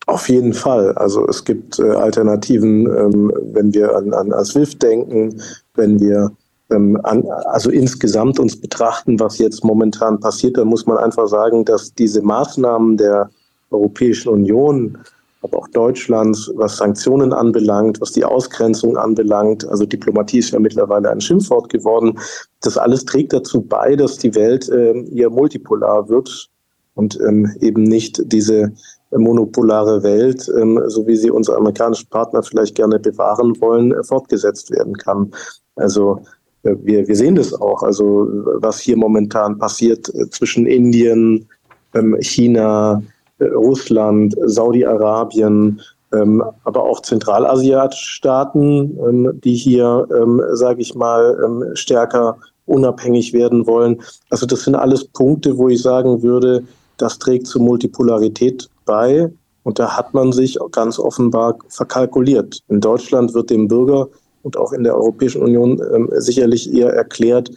Auf 0.07 0.29
jeden 0.29 0.53
Fall. 0.53 0.93
Also 0.93 1.27
es 1.27 1.43
gibt 1.43 1.79
äh, 1.79 1.89
Alternativen, 1.89 2.85
ähm, 2.87 3.31
wenn 3.51 3.73
wir 3.73 3.95
an, 3.95 4.13
an, 4.13 4.45
SWIFT 4.45 4.81
denken, 4.81 5.41
wenn 5.75 5.99
wir 5.99 6.31
ähm, 6.71 6.97
an, 7.03 7.25
also 7.45 7.69
insgesamt 7.69 8.39
uns 8.39 8.59
betrachten, 8.59 9.19
was 9.19 9.37
jetzt 9.37 9.65
momentan 9.65 10.19
passiert, 10.19 10.57
dann 10.57 10.67
muss 10.67 10.85
man 10.85 10.97
einfach 10.97 11.27
sagen, 11.27 11.65
dass 11.65 11.93
diese 11.93 12.21
Maßnahmen 12.21 12.95
der 12.95 13.29
Europäischen 13.69 14.29
Union, 14.29 14.97
aber 15.47 15.59
auch 15.59 15.67
Deutschlands, 15.69 16.51
was 16.55 16.77
Sanktionen 16.77 17.33
anbelangt, 17.33 17.99
was 18.01 18.11
die 18.11 18.25
Ausgrenzung 18.25 18.97
anbelangt, 18.97 19.67
also 19.67 19.85
Diplomatie 19.85 20.39
ist 20.39 20.51
ja 20.51 20.59
mittlerweile 20.59 21.09
ein 21.09 21.21
Schimpfwort 21.21 21.69
geworden, 21.69 22.19
das 22.61 22.77
alles 22.77 23.05
trägt 23.05 23.33
dazu 23.33 23.61
bei, 23.61 23.95
dass 23.95 24.17
die 24.17 24.35
Welt 24.35 24.69
äh, 24.69 24.93
eher 25.13 25.29
multipolar 25.29 26.09
wird 26.09 26.49
und 26.95 27.19
ähm, 27.27 27.51
eben 27.61 27.83
nicht 27.83 28.21
diese 28.31 28.73
monopolare 29.11 30.03
Welt, 30.03 30.51
ähm, 30.59 30.81
so 30.87 31.07
wie 31.07 31.15
sie 31.15 31.31
unsere 31.31 31.57
amerikanischen 31.57 32.09
Partner 32.09 32.43
vielleicht 32.43 32.75
gerne 32.75 32.99
bewahren 32.99 33.59
wollen, 33.61 33.93
äh, 33.93 34.03
fortgesetzt 34.03 34.71
werden 34.71 34.97
kann. 34.97 35.31
Also 35.75 36.21
äh, 36.63 36.75
wir, 36.81 37.07
wir 37.07 37.15
sehen 37.15 37.35
das 37.35 37.53
auch, 37.53 37.83
also 37.83 38.27
was 38.55 38.79
hier 38.79 38.97
momentan 38.97 39.57
passiert 39.57 40.13
äh, 40.13 40.29
zwischen 40.29 40.65
Indien, 40.65 41.47
ähm, 41.93 42.17
China, 42.19 43.01
Russland, 43.39 44.35
Saudi-Arabien, 44.45 45.81
ähm, 46.13 46.43
aber 46.63 46.83
auch 46.83 47.01
zentralasiatische 47.01 48.09
Staaten, 48.09 49.41
die 49.41 49.55
hier, 49.55 50.07
sage 50.53 50.81
ich 50.81 50.95
mal, 50.95 51.71
stärker 51.73 52.37
unabhängig 52.65 53.33
werden 53.33 53.67
wollen. 53.67 54.01
Also 54.29 54.45
das 54.45 54.63
sind 54.63 54.75
alles 54.75 55.05
Punkte, 55.05 55.57
wo 55.57 55.69
ich 55.69 55.81
sagen 55.81 56.21
würde, 56.21 56.63
das 56.97 57.19
trägt 57.19 57.47
zur 57.47 57.61
Multipolarität 57.61 58.69
bei. 58.85 59.31
Und 59.63 59.79
da 59.79 59.97
hat 59.97 60.13
man 60.13 60.31
sich 60.31 60.57
ganz 60.71 60.97
offenbar 60.97 61.57
verkalkuliert. 61.67 62.61
In 62.69 62.79
Deutschland 62.79 63.33
wird 63.33 63.49
dem 63.49 63.67
Bürger 63.67 64.07
und 64.43 64.55
auch 64.55 64.71
in 64.71 64.85
der 64.85 64.95
Europäischen 64.95 65.41
Union 65.41 65.81
ähm, 65.93 66.09
sicherlich 66.13 66.73
eher 66.73 66.93
erklärt, 66.93 67.51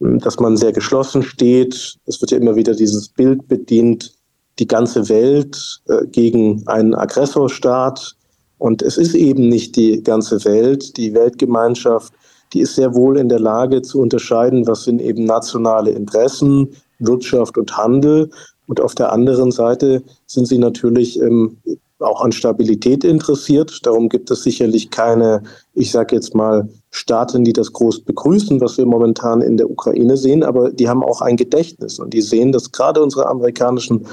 ähm, 0.00 0.20
dass 0.20 0.40
man 0.40 0.56
sehr 0.56 0.72
geschlossen 0.72 1.22
steht. 1.22 1.98
Es 2.06 2.20
wird 2.22 2.30
ja 2.30 2.38
immer 2.38 2.56
wieder 2.56 2.74
dieses 2.74 3.10
Bild 3.10 3.46
bedient, 3.46 4.13
die 4.58 4.66
ganze 4.66 5.08
Welt 5.08 5.82
äh, 5.88 6.06
gegen 6.06 6.66
einen 6.66 6.94
Aggressorstaat. 6.94 8.16
Und 8.58 8.82
es 8.82 8.96
ist 8.96 9.14
eben 9.14 9.48
nicht 9.48 9.76
die 9.76 10.02
ganze 10.02 10.44
Welt. 10.44 10.96
Die 10.96 11.14
Weltgemeinschaft, 11.14 12.12
die 12.52 12.60
ist 12.60 12.76
sehr 12.76 12.94
wohl 12.94 13.18
in 13.18 13.28
der 13.28 13.40
Lage 13.40 13.82
zu 13.82 14.00
unterscheiden, 14.00 14.66
was 14.66 14.84
sind 14.84 15.00
eben 15.00 15.24
nationale 15.24 15.90
Interessen, 15.90 16.68
Wirtschaft 16.98 17.58
und 17.58 17.76
Handel 17.76 18.30
und 18.66 18.80
auf 18.80 18.94
der 18.94 19.12
anderen 19.12 19.50
Seite 19.50 20.02
sind 20.26 20.46
sie 20.46 20.58
natürlich 20.58 21.20
ähm, 21.20 21.58
auch 21.98 22.22
an 22.22 22.32
Stabilität 22.32 23.04
interessiert. 23.04 23.80
Darum 23.84 24.08
gibt 24.08 24.30
es 24.30 24.42
sicherlich 24.42 24.90
keine, 24.90 25.42
ich 25.74 25.90
sage 25.90 26.14
jetzt 26.14 26.34
mal, 26.34 26.68
Staaten, 26.90 27.44
die 27.44 27.52
das 27.52 27.72
groß 27.72 28.02
begrüßen, 28.02 28.60
was 28.60 28.78
wir 28.78 28.86
momentan 28.86 29.40
in 29.40 29.56
der 29.56 29.70
Ukraine 29.70 30.16
sehen, 30.16 30.42
aber 30.42 30.70
die 30.70 30.88
haben 30.88 31.02
auch 31.02 31.20
ein 31.20 31.36
Gedächtnis 31.36 31.98
und 31.98 32.14
die 32.14 32.22
sehen, 32.22 32.52
dass 32.52 32.72
gerade 32.72 33.02
unsere 33.02 33.26
amerikanischen 33.26 34.06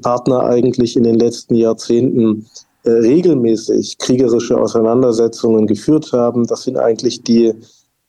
Partner 0.00 0.44
eigentlich 0.44 0.96
in 0.96 1.04
den 1.04 1.18
letzten 1.18 1.54
Jahrzehnten 1.54 2.46
äh, 2.84 2.90
regelmäßig 2.90 3.98
kriegerische 3.98 4.58
Auseinandersetzungen 4.58 5.66
geführt 5.66 6.12
haben. 6.12 6.46
Das 6.46 6.62
sind 6.62 6.76
eigentlich 6.78 7.22
die, 7.22 7.52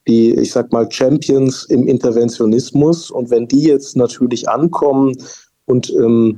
die, 0.08 0.34
ich 0.36 0.52
sag 0.52 0.72
mal, 0.72 0.90
Champions 0.92 1.66
im 1.66 1.88
Interventionismus. 1.88 3.12
Und 3.12 3.30
wenn 3.30 3.48
die 3.48 3.64
jetzt 3.64 3.96
natürlich 3.96 4.48
ankommen 4.48 5.16
und 5.66 5.90
ähm, 5.92 6.38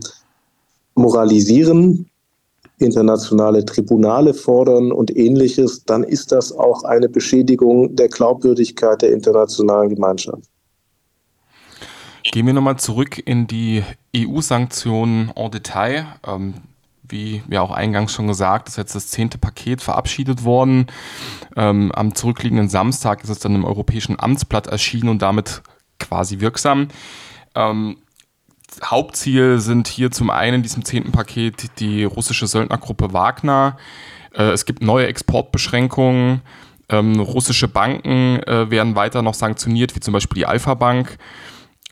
moralisieren, 0.96 2.10
internationale 2.80 3.66
Tribunale 3.66 4.34
fordern 4.34 4.92
und 4.92 5.16
ähnliches, 5.16 5.84
dann 5.86 6.04
ist 6.04 6.32
das 6.32 6.52
auch 6.52 6.84
eine 6.84 7.10
Beschädigung 7.10 7.96
der 7.96 8.08
Glaubwürdigkeit 8.08 9.02
der 9.02 9.14
internationalen 9.14 9.90
Gemeinschaft. 9.90 10.50
Gehen 12.32 12.46
wir 12.46 12.54
nochmal 12.54 12.78
zurück 12.78 13.18
in 13.26 13.48
die 13.48 13.84
EU-Sanktionen 14.16 15.32
en 15.36 15.52
Detail. 15.52 16.08
Ähm, 16.26 16.56
wie 17.10 17.42
ja 17.50 17.62
auch 17.62 17.72
eingangs 17.72 18.12
schon 18.12 18.28
gesagt, 18.28 18.68
ist 18.68 18.78
jetzt 18.78 18.96
das 18.96 19.08
zehnte 19.08 19.38
Paket 19.38 19.82
verabschiedet 19.82 20.44
worden. 20.44 20.88
Ähm, 21.56 21.92
am 21.94 22.16
zurückliegenden 22.16 22.68
Samstag 22.68 23.24
ist 23.24 23.30
es 23.30 23.40
dann 23.40 23.56
im 23.56 23.64
Europäischen 23.64 24.20
Amtsblatt 24.20 24.68
erschienen 24.68 25.08
und 25.08 25.22
damit 25.22 25.62
quasi 26.00 26.42
wirksam. 26.42 26.90
Ähm, 27.56 27.98
Hauptziel 28.84 29.60
sind 29.60 29.88
hier 29.88 30.12
zum 30.12 30.30
einen 30.30 30.56
in 30.56 30.64
diesem 30.64 30.84
zehnten 30.84 31.14
Paket 31.14 31.80
die 31.80 32.04
russische 32.04 32.46
Söldnergruppe 32.46 33.14
Wagner. 33.14 33.78
Äh, 34.34 34.50
es 34.50 34.66
gibt 34.66 34.82
neue 34.82 35.08
Exportbeschränkungen. 35.08 36.42
Ähm, 36.90 37.20
russische 37.22 37.70
Banken 37.70 38.44
äh, 38.44 38.70
werden 38.70 38.96
weiter 38.96 39.22
noch 39.22 39.34
sanktioniert, 39.34 39.96
wie 39.96 40.02
zum 40.02 40.14
Beispiel 40.14 40.40
die 40.42 40.46
Alpha 40.46 40.74
Bank. 40.74 41.18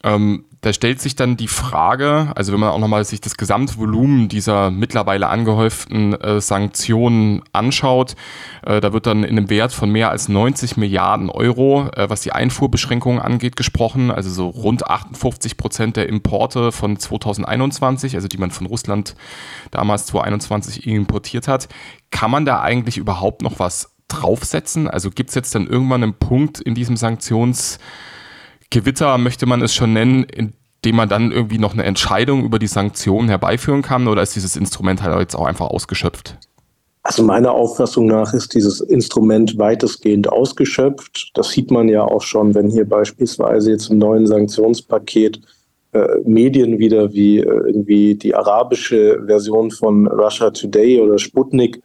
Ähm, 0.05 0.45
da 0.61 0.71
stellt 0.71 1.01
sich 1.01 1.15
dann 1.15 1.35
die 1.35 1.47
Frage, 1.47 2.31
also 2.35 2.53
wenn 2.53 2.59
man 2.59 2.69
auch 2.69 2.79
nochmal 2.79 3.03
sich 3.05 3.21
das 3.21 3.37
Gesamtvolumen 3.37 4.29
dieser 4.29 4.69
mittlerweile 4.69 5.27
angehäuften 5.27 6.13
äh, 6.13 6.39
Sanktionen 6.41 7.41
anschaut, 7.53 8.15
äh, 8.65 8.81
da 8.81 8.93
wird 8.93 9.07
dann 9.07 9.23
in 9.23 9.37
einem 9.37 9.49
Wert 9.49 9.73
von 9.73 9.89
mehr 9.91 10.11
als 10.11 10.29
90 10.29 10.77
Milliarden 10.77 11.29
Euro, 11.29 11.89
äh, 11.95 12.07
was 12.09 12.21
die 12.21 12.31
Einfuhrbeschränkungen 12.31 13.19
angeht, 13.19 13.55
gesprochen, 13.55 14.11
also 14.11 14.29
so 14.29 14.47
rund 14.47 14.87
58 14.87 15.57
Prozent 15.57 15.97
der 15.97 16.07
Importe 16.07 16.71
von 16.71 16.97
2021, 16.97 18.15
also 18.15 18.27
die 18.27 18.37
man 18.37 18.51
von 18.51 18.67
Russland 18.67 19.15
damals 19.71 20.05
2021 20.07 20.85
importiert 20.85 21.47
hat. 21.47 21.67
Kann 22.11 22.29
man 22.29 22.45
da 22.45 22.61
eigentlich 22.61 22.97
überhaupt 22.97 23.41
noch 23.41 23.57
was 23.57 23.95
draufsetzen? 24.07 24.87
Also 24.87 25.09
gibt 25.09 25.29
es 25.29 25.35
jetzt 25.35 25.55
dann 25.55 25.67
irgendwann 25.67 26.03
einen 26.03 26.13
Punkt 26.13 26.59
in 26.59 26.75
diesem 26.75 26.95
Sanktions- 26.95 27.79
Gewitter 28.69 29.17
möchte 29.17 29.45
man 29.45 29.61
es 29.61 29.73
schon 29.73 29.93
nennen, 29.93 30.23
indem 30.23 30.95
man 30.95 31.09
dann 31.09 31.31
irgendwie 31.31 31.57
noch 31.57 31.73
eine 31.73 31.83
Entscheidung 31.83 32.43
über 32.43 32.59
die 32.59 32.67
Sanktionen 32.67 33.29
herbeiführen 33.29 33.81
kann 33.81 34.07
oder 34.07 34.21
ist 34.21 34.35
dieses 34.35 34.55
Instrument 34.55 35.01
halt 35.01 35.19
jetzt 35.19 35.35
auch 35.35 35.45
einfach 35.45 35.67
ausgeschöpft? 35.67 36.37
Also 37.03 37.21
meiner 37.21 37.51
Auffassung 37.51 38.07
nach 38.07 38.33
ist 38.33 38.55
dieses 38.55 38.81
Instrument 38.81 39.59
weitestgehend 39.59 40.27
ausgeschöpft. 40.27 41.31
Das 41.35 41.51
sieht 41.51 41.69
man 41.69 41.87
ja 41.87 42.03
auch 42.03 42.23
schon, 42.23 42.55
wenn 42.55 42.67
hier 42.67 42.89
beispielsweise 42.89 43.71
jetzt 43.71 43.91
im 43.91 43.99
neuen 43.99 44.25
Sanktionspaket 44.25 45.39
äh, 45.93 46.07
Medien 46.25 46.79
wieder 46.79 47.13
wie 47.13 47.39
äh, 47.39 47.43
irgendwie 47.43 48.15
die 48.15 48.33
arabische 48.33 49.21
Version 49.27 49.69
von 49.69 50.07
Russia 50.07 50.49
Today 50.49 50.99
oder 50.99 51.19
Sputnik 51.19 51.79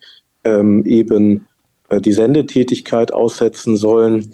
ähm, 0.44 0.86
eben 0.86 1.46
äh, 1.90 2.00
die 2.00 2.12
Sendetätigkeit 2.12 3.12
aussetzen 3.12 3.76
sollen 3.76 4.30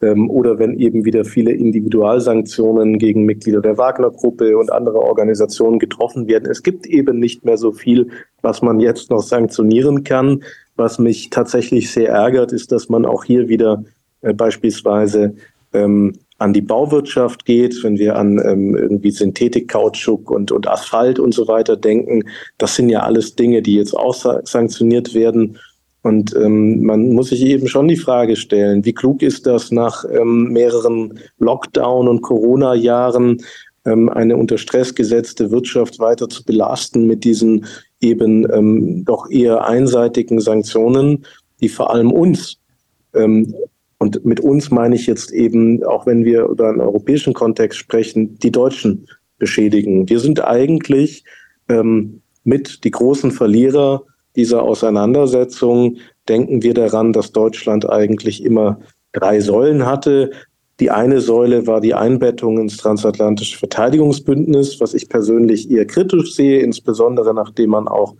ähm, 0.00 0.30
oder 0.30 0.58
wenn 0.58 0.78
eben 0.78 1.04
wieder 1.04 1.24
viele 1.24 1.52
Individualsanktionen 1.52 2.98
gegen 2.98 3.24
Mitglieder 3.24 3.60
der 3.60 3.78
Wagner-Gruppe 3.78 4.56
und 4.56 4.70
andere 4.70 5.00
Organisationen 5.00 5.78
getroffen 5.78 6.28
werden. 6.28 6.48
Es 6.50 6.62
gibt 6.62 6.86
eben 6.86 7.18
nicht 7.18 7.44
mehr 7.44 7.56
so 7.56 7.72
viel, 7.72 8.08
was 8.42 8.62
man 8.62 8.80
jetzt 8.80 9.10
noch 9.10 9.22
sanktionieren 9.22 10.04
kann. 10.04 10.42
Was 10.76 10.98
mich 10.98 11.30
tatsächlich 11.30 11.90
sehr 11.90 12.10
ärgert, 12.10 12.52
ist, 12.52 12.70
dass 12.70 12.88
man 12.88 13.04
auch 13.04 13.24
hier 13.24 13.48
wieder 13.48 13.84
äh, 14.22 14.32
beispielsweise 14.32 15.34
ähm, 15.72 16.12
an 16.38 16.52
die 16.52 16.60
Bauwirtschaft 16.60 17.44
geht, 17.44 17.82
wenn 17.82 17.98
wir 17.98 18.14
an 18.14 18.40
ähm, 18.44 18.76
irgendwie 18.76 19.10
Synthetikkautschuk 19.10 20.30
und, 20.30 20.52
und 20.52 20.68
Asphalt 20.68 21.18
und 21.18 21.34
so 21.34 21.48
weiter 21.48 21.76
denken. 21.76 22.22
Das 22.58 22.76
sind 22.76 22.88
ja 22.90 23.00
alles 23.00 23.34
Dinge, 23.34 23.60
die 23.60 23.74
jetzt 23.74 23.94
auch 23.94 24.14
sanktioniert 24.44 25.14
werden. 25.14 25.58
Und 26.08 26.34
ähm, 26.36 26.84
man 26.84 27.10
muss 27.10 27.28
sich 27.28 27.42
eben 27.44 27.68
schon 27.68 27.86
die 27.86 27.98
Frage 27.98 28.34
stellen, 28.34 28.82
wie 28.86 28.94
klug 28.94 29.20
ist 29.20 29.46
das 29.46 29.70
nach 29.70 30.06
ähm, 30.10 30.44
mehreren 30.54 31.20
Lockdown- 31.38 32.08
und 32.08 32.22
Corona-Jahren, 32.22 33.42
ähm, 33.84 34.08
eine 34.08 34.38
unter 34.38 34.56
Stress 34.56 34.94
gesetzte 34.94 35.50
Wirtschaft 35.50 35.98
weiter 35.98 36.26
zu 36.30 36.42
belasten 36.46 37.06
mit 37.06 37.24
diesen 37.24 37.66
eben 38.00 38.50
ähm, 38.50 39.04
doch 39.04 39.28
eher 39.30 39.66
einseitigen 39.66 40.40
Sanktionen, 40.40 41.26
die 41.60 41.68
vor 41.68 41.92
allem 41.92 42.10
uns, 42.10 42.56
ähm, 43.14 43.54
und 43.98 44.24
mit 44.24 44.40
uns 44.40 44.70
meine 44.70 44.94
ich 44.94 45.06
jetzt 45.06 45.30
eben, 45.30 45.84
auch 45.84 46.06
wenn 46.06 46.24
wir 46.24 46.44
über 46.44 46.70
einen 46.70 46.80
europäischen 46.80 47.34
Kontext 47.34 47.78
sprechen, 47.78 48.38
die 48.38 48.52
Deutschen 48.52 49.06
beschädigen. 49.38 50.08
Wir 50.08 50.20
sind 50.20 50.42
eigentlich 50.42 51.24
ähm, 51.68 52.22
mit 52.44 52.84
die 52.84 52.92
großen 52.92 53.30
Verlierer 53.30 54.04
dieser 54.38 54.62
Auseinandersetzung 54.62 55.96
denken 56.28 56.62
wir 56.62 56.72
daran, 56.72 57.12
dass 57.12 57.32
Deutschland 57.32 57.90
eigentlich 57.90 58.44
immer 58.44 58.78
drei 59.12 59.40
Säulen 59.40 59.84
hatte. 59.84 60.30
Die 60.78 60.92
eine 60.92 61.20
Säule 61.20 61.66
war 61.66 61.80
die 61.80 61.94
Einbettung 61.94 62.56
ins 62.58 62.76
transatlantische 62.76 63.58
Verteidigungsbündnis, 63.58 64.80
was 64.80 64.94
ich 64.94 65.08
persönlich 65.08 65.68
eher 65.70 65.86
kritisch 65.86 66.36
sehe, 66.36 66.60
insbesondere 66.60 67.34
nachdem 67.34 67.70
man 67.70 67.88
auch 67.88 68.14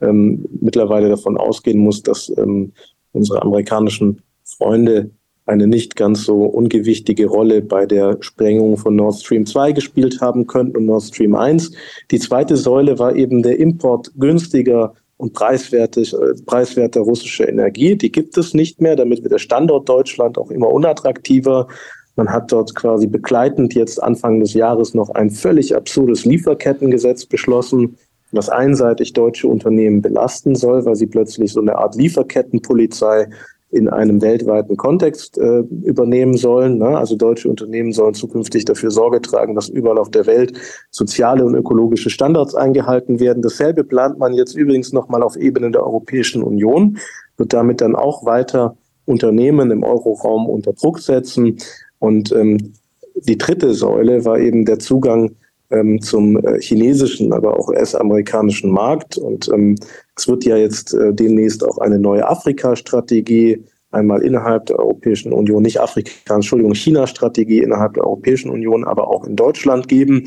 ähm, 0.00 0.46
mittlerweile 0.60 1.08
davon 1.08 1.36
ausgehen 1.36 1.80
muss, 1.80 2.00
dass 2.00 2.32
ähm, 2.38 2.72
unsere 3.10 3.42
amerikanischen 3.42 4.22
Freunde 4.44 5.10
eine 5.46 5.66
nicht 5.66 5.96
ganz 5.96 6.24
so 6.24 6.44
ungewichtige 6.44 7.26
Rolle 7.26 7.60
bei 7.60 7.86
der 7.86 8.18
Sprengung 8.20 8.76
von 8.76 8.94
Nord 8.94 9.16
Stream 9.16 9.46
2 9.46 9.72
gespielt 9.72 10.20
haben 10.20 10.46
könnten 10.46 10.76
und 10.76 10.86
Nord 10.86 11.02
Stream 11.02 11.34
1. 11.34 11.72
Die 12.12 12.20
zweite 12.20 12.56
Säule 12.56 13.00
war 13.00 13.16
eben 13.16 13.42
der 13.42 13.58
Import 13.58 14.12
günstiger 14.16 14.94
und 15.16 15.32
preiswerte, 15.32 16.02
preiswerte 16.44 17.00
russische 17.00 17.44
Energie. 17.44 17.96
Die 17.96 18.12
gibt 18.12 18.36
es 18.36 18.54
nicht 18.54 18.80
mehr. 18.80 18.96
Damit 18.96 19.22
wird 19.22 19.32
der 19.32 19.38
Standort 19.38 19.88
Deutschland 19.88 20.38
auch 20.38 20.50
immer 20.50 20.68
unattraktiver. 20.68 21.68
Man 22.16 22.30
hat 22.30 22.52
dort 22.52 22.74
quasi 22.74 23.06
begleitend 23.06 23.74
jetzt 23.74 24.02
Anfang 24.02 24.40
des 24.40 24.54
Jahres 24.54 24.94
noch 24.94 25.10
ein 25.10 25.30
völlig 25.30 25.74
absurdes 25.74 26.24
Lieferkettengesetz 26.24 27.26
beschlossen, 27.26 27.98
was 28.32 28.48
einseitig 28.48 29.12
deutsche 29.12 29.48
Unternehmen 29.48 30.02
belasten 30.02 30.54
soll, 30.54 30.84
weil 30.84 30.96
sie 30.96 31.06
plötzlich 31.06 31.52
so 31.52 31.60
eine 31.60 31.76
Art 31.76 31.94
Lieferkettenpolizei 31.94 33.28
in 33.70 33.88
einem 33.88 34.22
weltweiten 34.22 34.76
Kontext 34.76 35.38
äh, 35.38 35.58
übernehmen 35.82 36.36
sollen. 36.36 36.78
Ne? 36.78 36.96
Also 36.96 37.16
deutsche 37.16 37.48
Unternehmen 37.48 37.92
sollen 37.92 38.14
zukünftig 38.14 38.64
dafür 38.64 38.90
Sorge 38.90 39.20
tragen, 39.20 39.54
dass 39.54 39.68
überall 39.68 39.98
auf 39.98 40.10
der 40.10 40.26
Welt 40.26 40.52
soziale 40.90 41.44
und 41.44 41.54
ökologische 41.54 42.10
Standards 42.10 42.54
eingehalten 42.54 43.18
werden. 43.18 43.42
Dasselbe 43.42 43.82
plant 43.82 44.18
man 44.18 44.34
jetzt 44.34 44.54
übrigens 44.54 44.92
nochmal 44.92 45.22
auf 45.22 45.36
Ebene 45.36 45.70
der 45.72 45.82
Europäischen 45.82 46.42
Union, 46.42 46.98
wird 47.36 47.52
damit 47.52 47.80
dann 47.80 47.96
auch 47.96 48.24
weiter 48.24 48.76
Unternehmen 49.04 49.70
im 49.70 49.82
Euroraum 49.82 50.48
unter 50.48 50.72
Druck 50.72 51.00
setzen. 51.00 51.56
Und 51.98 52.32
ähm, 52.32 52.72
die 53.14 53.38
dritte 53.38 53.74
Säule 53.74 54.24
war 54.24 54.38
eben 54.38 54.64
der 54.64 54.78
Zugang 54.78 55.32
ähm, 55.70 56.00
zum 56.00 56.36
äh, 56.36 56.60
chinesischen, 56.60 57.32
aber 57.32 57.58
auch 57.58 57.68
US-amerikanischen 57.68 58.70
Markt. 58.70 59.18
Und 59.18 59.48
ähm, 59.48 59.76
es 60.16 60.26
wird 60.28 60.44
ja 60.44 60.56
jetzt 60.56 60.94
äh, 60.94 61.12
demnächst 61.12 61.64
auch 61.64 61.78
eine 61.78 61.98
neue 61.98 62.26
Afrika-Strategie, 62.26 63.64
einmal 63.90 64.22
innerhalb 64.22 64.66
der 64.66 64.78
Europäischen 64.78 65.32
Union, 65.32 65.62
nicht 65.62 65.80
Afrika, 65.80 66.34
Entschuldigung, 66.34 66.74
China-Strategie 66.74 67.62
innerhalb 67.62 67.94
der 67.94 68.04
Europäischen 68.04 68.50
Union, 68.50 68.84
aber 68.84 69.08
auch 69.08 69.24
in 69.24 69.36
Deutschland 69.36 69.88
geben. 69.88 70.24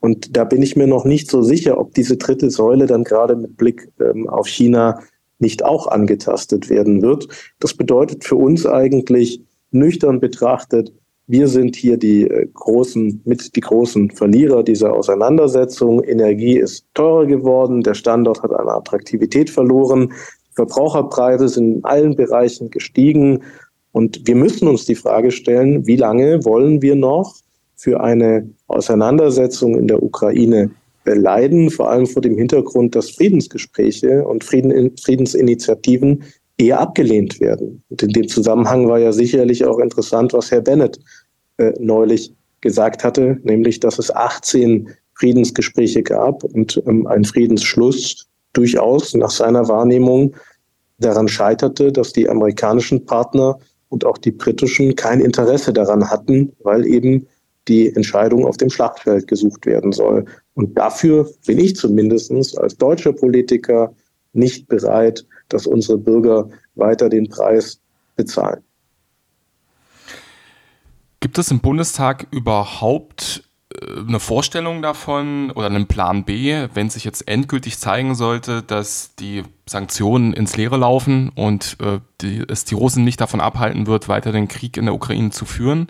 Und 0.00 0.36
da 0.36 0.44
bin 0.44 0.62
ich 0.62 0.76
mir 0.76 0.86
noch 0.86 1.04
nicht 1.04 1.30
so 1.30 1.42
sicher, 1.42 1.78
ob 1.78 1.94
diese 1.94 2.16
dritte 2.16 2.50
Säule 2.50 2.86
dann 2.86 3.04
gerade 3.04 3.36
mit 3.36 3.56
Blick 3.56 3.88
ähm, 4.00 4.28
auf 4.28 4.46
China 4.46 5.00
nicht 5.38 5.64
auch 5.64 5.86
angetastet 5.86 6.68
werden 6.68 7.02
wird. 7.02 7.28
Das 7.60 7.74
bedeutet 7.74 8.24
für 8.24 8.36
uns 8.36 8.66
eigentlich 8.66 9.42
nüchtern 9.70 10.20
betrachtet, 10.20 10.92
wir 11.30 11.46
sind 11.46 11.76
hier 11.76 11.96
die 11.96 12.22
äh, 12.22 12.46
großen, 12.52 13.22
mit 13.24 13.54
die 13.54 13.60
großen 13.60 14.10
Verlierer 14.10 14.62
dieser 14.64 14.92
Auseinandersetzung. 14.92 16.02
Energie 16.02 16.58
ist 16.58 16.86
teurer 16.94 17.26
geworden, 17.26 17.82
der 17.82 17.94
Standort 17.94 18.42
hat 18.42 18.52
an 18.52 18.68
Attraktivität 18.68 19.48
verloren, 19.48 20.12
Verbraucherpreise 20.56 21.48
sind 21.48 21.76
in 21.76 21.84
allen 21.84 22.16
Bereichen 22.16 22.70
gestiegen 22.70 23.42
und 23.92 24.26
wir 24.26 24.34
müssen 24.34 24.66
uns 24.68 24.84
die 24.84 24.96
Frage 24.96 25.30
stellen, 25.30 25.86
wie 25.86 25.96
lange 25.96 26.44
wollen 26.44 26.82
wir 26.82 26.96
noch 26.96 27.36
für 27.76 28.00
eine 28.00 28.50
Auseinandersetzung 28.66 29.78
in 29.78 29.88
der 29.88 30.02
Ukraine 30.02 30.70
leiden, 31.04 31.70
vor 31.70 31.90
allem 31.90 32.06
vor 32.06 32.22
dem 32.22 32.36
Hintergrund, 32.36 32.94
dass 32.94 33.10
Friedensgespräche 33.10 34.26
und 34.26 34.44
Frieden, 34.44 34.96
Friedensinitiativen 34.96 36.24
eher 36.60 36.80
abgelehnt 36.80 37.40
werden. 37.40 37.82
Und 37.88 38.02
in 38.02 38.10
dem 38.10 38.28
Zusammenhang 38.28 38.86
war 38.86 38.98
ja 38.98 39.12
sicherlich 39.12 39.64
auch 39.64 39.78
interessant, 39.78 40.32
was 40.32 40.50
Herr 40.50 40.60
Bennett 40.60 41.00
äh, 41.60 41.74
neulich 41.78 42.34
gesagt 42.62 43.04
hatte, 43.04 43.38
nämlich, 43.42 43.80
dass 43.80 43.98
es 43.98 44.14
18 44.14 44.88
Friedensgespräche 45.14 46.02
gab 46.02 46.42
und 46.42 46.82
ähm, 46.86 47.06
ein 47.06 47.24
Friedensschluss 47.24 48.26
durchaus 48.54 49.14
nach 49.14 49.30
seiner 49.30 49.68
Wahrnehmung 49.68 50.34
daran 50.98 51.28
scheiterte, 51.28 51.92
dass 51.92 52.12
die 52.12 52.28
amerikanischen 52.28 53.04
Partner 53.04 53.58
und 53.90 54.04
auch 54.04 54.18
die 54.18 54.30
britischen 54.30 54.96
kein 54.96 55.20
Interesse 55.20 55.72
daran 55.72 56.08
hatten, 56.08 56.52
weil 56.62 56.86
eben 56.86 57.26
die 57.68 57.94
Entscheidung 57.94 58.46
auf 58.46 58.56
dem 58.56 58.70
Schlachtfeld 58.70 59.26
gesucht 59.26 59.66
werden 59.66 59.92
soll. 59.92 60.24
Und 60.54 60.76
dafür 60.78 61.30
bin 61.46 61.58
ich 61.58 61.76
zumindest 61.76 62.58
als 62.58 62.76
deutscher 62.76 63.12
Politiker 63.12 63.92
nicht 64.32 64.66
bereit, 64.68 65.26
dass 65.48 65.66
unsere 65.66 65.98
Bürger 65.98 66.48
weiter 66.74 67.08
den 67.08 67.28
Preis 67.28 67.80
bezahlen. 68.16 68.62
Gibt 71.20 71.36
es 71.36 71.50
im 71.50 71.60
Bundestag 71.60 72.26
überhaupt 72.30 73.44
äh, 73.74 74.00
eine 74.08 74.20
Vorstellung 74.20 74.80
davon 74.80 75.50
oder 75.50 75.66
einen 75.66 75.86
Plan 75.86 76.24
B, 76.24 76.66
wenn 76.72 76.88
sich 76.88 77.04
jetzt 77.04 77.28
endgültig 77.28 77.78
zeigen 77.78 78.14
sollte, 78.14 78.62
dass 78.62 79.14
die 79.16 79.42
Sanktionen 79.66 80.32
ins 80.32 80.56
Leere 80.56 80.78
laufen 80.78 81.30
und 81.34 81.76
äh, 81.80 82.00
die, 82.22 82.42
es 82.48 82.64
die 82.64 82.74
Russen 82.74 83.04
nicht 83.04 83.20
davon 83.20 83.40
abhalten 83.40 83.86
wird, 83.86 84.08
weiter 84.08 84.32
den 84.32 84.48
Krieg 84.48 84.78
in 84.78 84.86
der 84.86 84.94
Ukraine 84.94 85.30
zu 85.30 85.44
führen? 85.44 85.88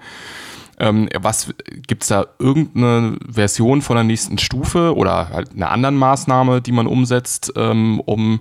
Ähm, 0.81 1.09
was 1.17 1.55
gibt 1.87 2.03
es 2.03 2.09
da 2.09 2.27
irgendeine 2.41 3.19
Version 3.29 3.83
von 3.83 3.97
der 3.97 4.05
nächsten 4.05 4.39
Stufe 4.39 4.97
oder 4.97 5.29
halt 5.29 5.53
einer 5.53 5.71
anderen 5.71 5.97
Maßnahme, 5.97 6.61
die 6.61 6.73
man 6.73 6.89
umsetzt, 6.89 7.53
ähm, 7.55 8.01
um 8.01 8.41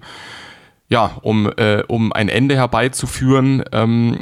ja, 0.90 1.18
um, 1.22 1.52
äh, 1.56 1.84
um 1.88 2.12
ein 2.12 2.30
Ende 2.30 2.56
herbeizuführen 2.56 3.64
ähm, 3.72 4.18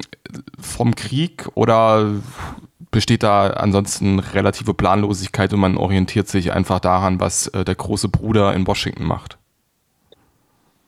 vom 0.60 0.96
Krieg 0.96 1.48
oder 1.54 2.12
besteht 2.98 3.22
da 3.22 3.52
ansonsten 3.52 4.18
relative 4.18 4.74
Planlosigkeit 4.74 5.54
und 5.54 5.60
man 5.60 5.78
orientiert 5.78 6.28
sich 6.28 6.52
einfach 6.52 6.80
daran, 6.80 7.20
was 7.20 7.46
äh, 7.50 7.64
der 7.64 7.76
große 7.76 8.10
Bruder 8.10 8.56
in 8.56 8.66
Washington 8.66 9.04
macht? 9.04 9.38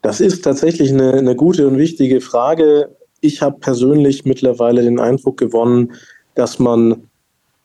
Das 0.01 0.19
ist 0.19 0.43
tatsächlich 0.43 0.91
eine, 0.91 1.13
eine 1.13 1.35
gute 1.35 1.67
und 1.67 1.77
wichtige 1.77 2.19
Frage. 2.19 2.95
Ich 3.21 3.43
habe 3.43 3.59
persönlich 3.59 4.25
mittlerweile 4.25 4.81
den 4.81 4.99
Eindruck 4.99 5.37
gewonnen, 5.37 5.93
dass 6.33 6.57
man 6.57 7.03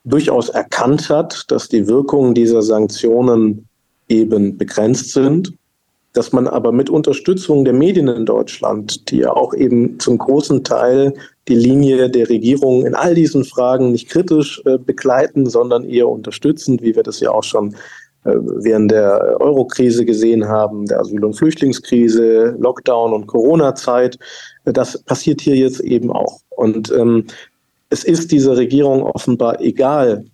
durchaus 0.03 0.49
erkannt 0.49 1.09
hat, 1.09 1.45
dass 1.49 1.67
die 1.67 1.87
Wirkungen 1.87 2.35
dieser 2.35 2.61
Sanktionen 2.61 3.67
eben 4.09 4.59
begrenzt 4.59 5.11
sind 5.11 5.53
dass 6.15 6.31
man 6.31 6.47
aber 6.47 6.71
mit 6.71 6.89
Unterstützung 6.89 7.65
der 7.65 7.73
Medien 7.73 8.07
in 8.07 8.25
Deutschland, 8.25 9.11
die 9.11 9.17
ja 9.17 9.31
auch 9.31 9.53
eben 9.53 9.99
zum 9.99 10.17
großen 10.17 10.63
Teil 10.63 11.13
die 11.47 11.55
Linie 11.55 12.09
der 12.09 12.29
Regierung 12.29 12.85
in 12.85 12.95
all 12.95 13.13
diesen 13.13 13.43
Fragen 13.43 13.91
nicht 13.91 14.09
kritisch 14.09 14.61
äh, 14.65 14.77
begleiten, 14.77 15.45
sondern 15.45 15.83
eher 15.83 16.07
unterstützend, 16.07 16.81
wie 16.81 16.95
wir 16.95 17.03
das 17.03 17.19
ja 17.19 17.31
auch 17.31 17.43
schon 17.43 17.75
äh, 18.23 18.33
während 18.33 18.91
der 18.91 19.37
Euro-Krise 19.41 20.05
gesehen 20.05 20.47
haben, 20.47 20.85
der 20.85 21.01
Asyl- 21.01 21.25
und 21.25 21.35
Flüchtlingskrise, 21.35 22.55
Lockdown 22.59 23.13
und 23.13 23.27
Corona-Zeit. 23.27 24.17
Äh, 24.63 24.71
das 24.73 24.97
passiert 25.03 25.41
hier 25.41 25.57
jetzt 25.57 25.81
eben 25.81 26.11
auch. 26.11 26.39
Und 26.49 26.91
ähm, 26.91 27.25
es 27.89 28.05
ist 28.05 28.31
dieser 28.31 28.55
Regierung 28.55 29.03
offenbar 29.03 29.59
egal, 29.61 30.25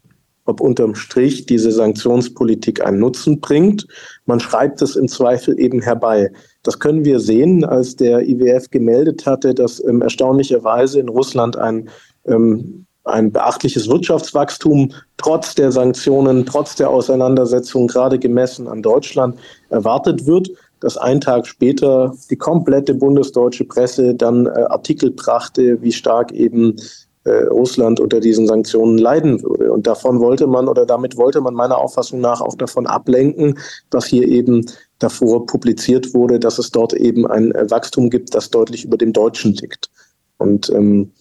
ob 0.45 0.62
unterm 0.62 0.95
Strich 0.95 1.45
diese 1.45 1.71
Sanktionspolitik 1.71 2.86
einen 2.86 2.99
Nutzen 2.99 3.39
bringt. 3.39 3.88
Man 4.25 4.39
schreibt 4.39 4.82
es 4.82 4.95
im 4.95 5.08
Zweifel 5.08 5.60
eben 5.60 5.82
herbei. 5.82 6.32
Das 6.63 6.80
können 6.80 7.06
wir 7.06 7.19
sehen, 7.19 7.63
als 7.63 7.95
der 7.95 8.27
IWF 8.27 8.69
gemeldet 8.69 9.25
hatte, 9.25 9.54
dass 9.54 9.84
ähm, 9.84 10.01
erstaunlicherweise 10.01 10.99
in 10.99 11.10
Russland 11.10 11.58
ein, 11.58 11.89
ähm, 12.25 12.86
ein 13.04 13.32
beachtliches 13.32 13.88
Wirtschaftswachstum 13.88 14.93
trotz 15.17 15.56
der 15.56 15.71
Sanktionen, 15.71 16.45
trotz 16.45 16.75
der 16.75 16.89
Auseinandersetzung, 16.89 17.88
gerade 17.88 18.19
gemessen 18.19 18.67
an 18.67 18.82
Deutschland, 18.82 19.38
erwartet 19.69 20.25
wird 20.25 20.49
dass 20.82 20.97
ein 20.97 21.21
Tag 21.21 21.47
später 21.47 22.13
die 22.30 22.36
komplette 22.36 22.93
bundesdeutsche 22.93 23.63
Presse 23.63 24.13
dann 24.13 24.47
äh, 24.47 24.49
Artikel 24.49 25.12
brachte, 25.12 25.82
wie 25.82 25.91
stark 25.93 26.32
eben 26.34 26.75
äh, 27.23 27.43
Russland 27.45 27.99
unter 27.99 28.19
diesen 28.19 28.47
Sanktionen 28.47 28.97
leiden 28.97 29.41
würde. 29.43 29.71
Und 29.71 29.88
davon 29.88 30.19
wollte 30.19 30.47
man 30.47 30.67
oder 30.67 30.86
damit 30.86 31.17
wollte 31.17 31.41
man 31.41 31.53
meiner 31.53 31.77
Auffassung 31.77 32.19
nach 32.19 32.41
auch 32.41 32.55
davon 32.55 32.88
ablenken, 32.88 33.60
was 33.91 34.05
hier 34.05 34.27
eben 34.27 34.65
davor 34.99 35.45
publiziert 35.45 36.13
wurde, 36.13 36.39
dass 36.39 36.60
es 36.60 36.71
dort 36.71 36.93
eben 36.93 37.27
ein 37.27 37.51
äh, 37.53 37.69
Wachstum 37.69 38.10
gibt, 38.10 38.34
das 38.34 38.49
deutlich 38.49 38.86
über 38.86 38.97
dem 38.97 39.13
Deutschen 39.13 39.53
liegt. 39.53 39.89
Und 40.38 40.69
ähm, 40.71 41.12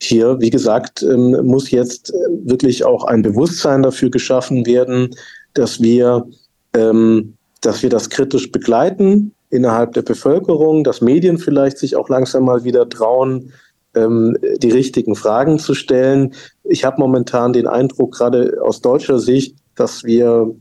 hier, 0.00 0.38
wie 0.40 0.50
gesagt, 0.50 1.02
ähm, 1.02 1.44
muss 1.44 1.70
jetzt 1.70 2.10
äh, 2.10 2.16
wirklich 2.44 2.84
auch 2.84 3.04
ein 3.04 3.22
Bewusstsein 3.22 3.82
dafür 3.82 4.10
geschaffen 4.10 4.66
werden, 4.66 5.14
dass 5.54 5.80
wir, 5.80 6.26
ähm, 6.74 7.34
dass 7.62 7.82
wir 7.82 7.90
das 7.90 8.10
kritisch 8.10 8.52
begleiten 8.52 9.32
innerhalb 9.50 9.94
der 9.94 10.02
Bevölkerung, 10.02 10.84
dass 10.84 11.00
Medien 11.00 11.38
vielleicht 11.38 11.78
sich 11.78 11.96
auch 11.96 12.08
langsam 12.08 12.44
mal 12.44 12.64
wieder 12.64 12.88
trauen, 12.88 13.52
ähm, 13.94 14.36
die 14.58 14.70
richtigen 14.70 15.14
Fragen 15.14 15.58
zu 15.58 15.74
stellen. 15.74 16.34
Ich 16.64 16.84
habe 16.84 17.00
momentan 17.00 17.52
den 17.52 17.66
Eindruck, 17.66 18.12
gerade 18.14 18.58
aus 18.62 18.80
deutscher 18.80 19.18
Sicht, 19.18 19.56
dass 19.74 20.04
wir 20.04 20.54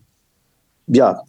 ja, 0.88 1.22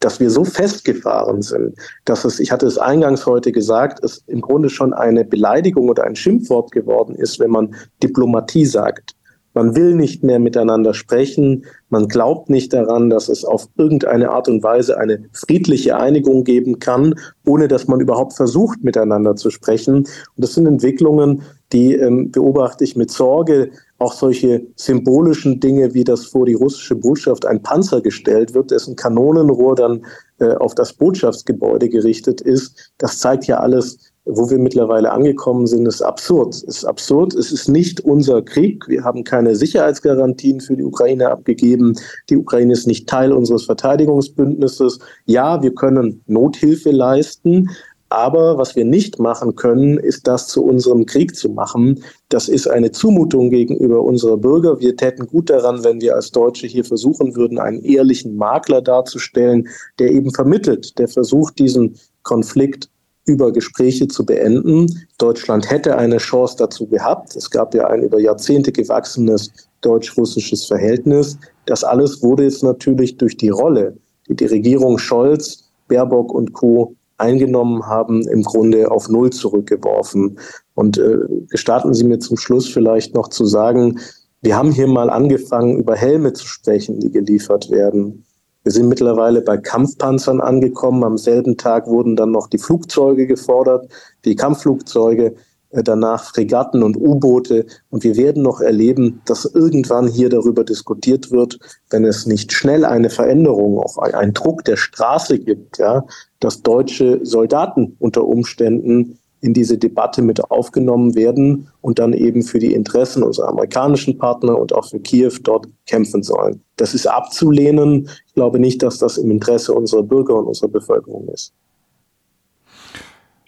dass 0.00 0.20
wir 0.20 0.30
so 0.30 0.44
festgefahren 0.44 1.42
sind, 1.42 1.74
dass 2.04 2.24
es, 2.24 2.38
ich 2.38 2.52
hatte 2.52 2.66
es 2.66 2.78
eingangs 2.78 3.26
heute 3.26 3.50
gesagt, 3.50 4.04
es 4.04 4.22
im 4.26 4.40
Grunde 4.40 4.68
schon 4.68 4.92
eine 4.92 5.24
Beleidigung 5.24 5.88
oder 5.88 6.04
ein 6.04 6.16
Schimpfwort 6.16 6.70
geworden 6.70 7.14
ist, 7.14 7.40
wenn 7.40 7.50
man 7.50 7.74
Diplomatie 8.02 8.66
sagt. 8.66 9.15
Man 9.56 9.74
will 9.74 9.94
nicht 9.94 10.22
mehr 10.22 10.38
miteinander 10.38 10.92
sprechen. 10.92 11.64
Man 11.88 12.08
glaubt 12.08 12.50
nicht 12.50 12.74
daran, 12.74 13.08
dass 13.08 13.30
es 13.30 13.42
auf 13.42 13.70
irgendeine 13.78 14.28
Art 14.28 14.48
und 14.48 14.62
Weise 14.62 14.98
eine 14.98 15.24
friedliche 15.32 15.96
Einigung 15.96 16.44
geben 16.44 16.78
kann, 16.78 17.14
ohne 17.46 17.66
dass 17.66 17.88
man 17.88 18.00
überhaupt 18.00 18.34
versucht, 18.34 18.84
miteinander 18.84 19.34
zu 19.34 19.48
sprechen. 19.48 19.94
Und 19.94 20.08
das 20.36 20.52
sind 20.52 20.66
Entwicklungen, 20.66 21.40
die 21.72 21.94
ähm, 21.94 22.30
beobachte 22.30 22.84
ich 22.84 22.96
mit 22.96 23.10
Sorge. 23.10 23.70
Auch 23.96 24.12
solche 24.12 24.66
symbolischen 24.76 25.58
Dinge, 25.58 25.94
wie 25.94 26.04
das 26.04 26.26
vor 26.26 26.44
die 26.44 26.52
russische 26.52 26.94
Botschaft 26.94 27.46
ein 27.46 27.62
Panzer 27.62 28.02
gestellt 28.02 28.52
wird, 28.52 28.70
dessen 28.70 28.94
Kanonenrohr 28.94 29.74
dann 29.74 30.04
äh, 30.38 30.50
auf 30.56 30.74
das 30.74 30.92
Botschaftsgebäude 30.92 31.88
gerichtet 31.88 32.42
ist. 32.42 32.92
Das 32.98 33.20
zeigt 33.20 33.46
ja 33.46 33.56
alles, 33.56 34.12
wo 34.26 34.50
wir 34.50 34.58
mittlerweile 34.58 35.12
angekommen 35.12 35.66
sind, 35.66 35.86
ist 35.86 36.02
absurd. 36.02 36.54
Es 36.54 36.62
ist 36.64 36.84
absurd. 36.84 37.34
Es 37.34 37.52
ist 37.52 37.68
nicht 37.68 38.00
unser 38.00 38.42
Krieg. 38.42 38.86
Wir 38.88 39.04
haben 39.04 39.22
keine 39.22 39.54
Sicherheitsgarantien 39.54 40.60
für 40.60 40.76
die 40.76 40.82
Ukraine 40.82 41.30
abgegeben. 41.30 41.94
Die 42.28 42.36
Ukraine 42.36 42.72
ist 42.72 42.86
nicht 42.88 43.08
Teil 43.08 43.32
unseres 43.32 43.64
Verteidigungsbündnisses. 43.64 44.98
Ja, 45.26 45.62
wir 45.62 45.74
können 45.74 46.22
Nothilfe 46.26 46.90
leisten. 46.90 47.70
Aber 48.08 48.56
was 48.56 48.76
wir 48.76 48.84
nicht 48.84 49.18
machen 49.18 49.56
können, 49.56 49.98
ist 49.98 50.28
das 50.28 50.46
zu 50.48 50.64
unserem 50.64 51.06
Krieg 51.06 51.34
zu 51.34 51.48
machen. 51.48 52.02
Das 52.28 52.48
ist 52.48 52.68
eine 52.68 52.92
Zumutung 52.92 53.50
gegenüber 53.50 54.02
unserer 54.02 54.36
Bürger. 54.36 54.78
Wir 54.80 54.96
täten 54.96 55.26
gut 55.26 55.50
daran, 55.50 55.82
wenn 55.82 56.00
wir 56.00 56.14
als 56.14 56.30
Deutsche 56.30 56.68
hier 56.68 56.84
versuchen 56.84 57.34
würden, 57.34 57.58
einen 57.58 57.82
ehrlichen 57.82 58.36
Makler 58.36 58.80
darzustellen, 58.80 59.68
der 59.98 60.10
eben 60.12 60.32
vermittelt, 60.32 60.98
der 60.98 61.08
versucht, 61.08 61.58
diesen 61.58 61.96
Konflikt 62.22 62.88
über 63.26 63.52
Gespräche 63.52 64.08
zu 64.08 64.24
beenden. 64.24 64.86
Deutschland 65.18 65.68
hätte 65.70 65.98
eine 65.98 66.16
Chance 66.16 66.56
dazu 66.58 66.86
gehabt. 66.86 67.36
Es 67.36 67.50
gab 67.50 67.74
ja 67.74 67.88
ein 67.88 68.02
über 68.02 68.18
Jahrzehnte 68.18 68.72
gewachsenes 68.72 69.50
deutsch-russisches 69.82 70.64
Verhältnis. 70.64 71.36
Das 71.66 71.84
alles 71.84 72.22
wurde 72.22 72.44
jetzt 72.44 72.62
natürlich 72.62 73.16
durch 73.18 73.36
die 73.36 73.50
Rolle, 73.50 73.96
die 74.28 74.36
die 74.36 74.46
Regierung 74.46 74.98
Scholz, 74.98 75.64
Baerbock 75.88 76.32
und 76.32 76.52
Co 76.52 76.94
eingenommen 77.18 77.86
haben, 77.86 78.26
im 78.28 78.42
Grunde 78.42 78.90
auf 78.90 79.08
Null 79.08 79.30
zurückgeworfen. 79.30 80.38
Und 80.74 80.98
äh, 80.98 81.18
gestatten 81.48 81.94
Sie 81.94 82.04
mir 82.04 82.18
zum 82.18 82.36
Schluss 82.36 82.68
vielleicht 82.68 83.14
noch 83.14 83.28
zu 83.28 83.46
sagen, 83.46 83.98
wir 84.42 84.56
haben 84.56 84.70
hier 84.70 84.86
mal 84.86 85.10
angefangen, 85.10 85.78
über 85.78 85.96
Helme 85.96 86.32
zu 86.32 86.46
sprechen, 86.46 87.00
die 87.00 87.10
geliefert 87.10 87.70
werden. 87.70 88.25
Wir 88.66 88.72
sind 88.72 88.88
mittlerweile 88.88 89.42
bei 89.42 89.58
Kampfpanzern 89.58 90.40
angekommen. 90.40 91.04
Am 91.04 91.18
selben 91.18 91.56
Tag 91.56 91.86
wurden 91.86 92.16
dann 92.16 92.32
noch 92.32 92.48
die 92.48 92.58
Flugzeuge 92.58 93.28
gefordert, 93.28 93.88
die 94.24 94.34
Kampfflugzeuge, 94.34 95.36
äh, 95.70 95.84
danach 95.84 96.24
Fregatten 96.24 96.82
und 96.82 96.96
U-Boote. 96.96 97.66
Und 97.90 98.02
wir 98.02 98.16
werden 98.16 98.42
noch 98.42 98.60
erleben, 98.60 99.22
dass 99.24 99.44
irgendwann 99.44 100.08
hier 100.08 100.30
darüber 100.30 100.64
diskutiert 100.64 101.30
wird, 101.30 101.60
wenn 101.90 102.04
es 102.04 102.26
nicht 102.26 102.52
schnell 102.52 102.84
eine 102.84 103.08
Veränderung, 103.08 103.78
auch 103.78 103.98
einen 103.98 104.34
Druck 104.34 104.64
der 104.64 104.76
Straße 104.76 105.38
gibt, 105.38 105.78
ja, 105.78 106.04
dass 106.40 106.62
deutsche 106.62 107.20
Soldaten 107.24 107.94
unter 108.00 108.24
Umständen 108.24 109.20
in 109.40 109.54
diese 109.54 109.78
Debatte 109.78 110.22
mit 110.22 110.50
aufgenommen 110.50 111.14
werden 111.14 111.68
und 111.80 111.98
dann 111.98 112.12
eben 112.12 112.42
für 112.42 112.58
die 112.58 112.72
Interessen 112.72 113.22
unserer 113.22 113.48
amerikanischen 113.48 114.18
Partner 114.18 114.58
und 114.58 114.72
auch 114.72 114.88
für 114.88 115.00
Kiew 115.00 115.32
dort 115.42 115.66
kämpfen 115.86 116.22
sollen. 116.22 116.62
Das 116.76 116.94
ist 116.94 117.06
abzulehnen. 117.06 118.08
Ich 118.26 118.34
glaube 118.34 118.58
nicht, 118.58 118.82
dass 118.82 118.98
das 118.98 119.18
im 119.18 119.30
Interesse 119.30 119.72
unserer 119.72 120.02
Bürger 120.02 120.36
und 120.36 120.46
unserer 120.46 120.68
Bevölkerung 120.68 121.28
ist. 121.28 121.52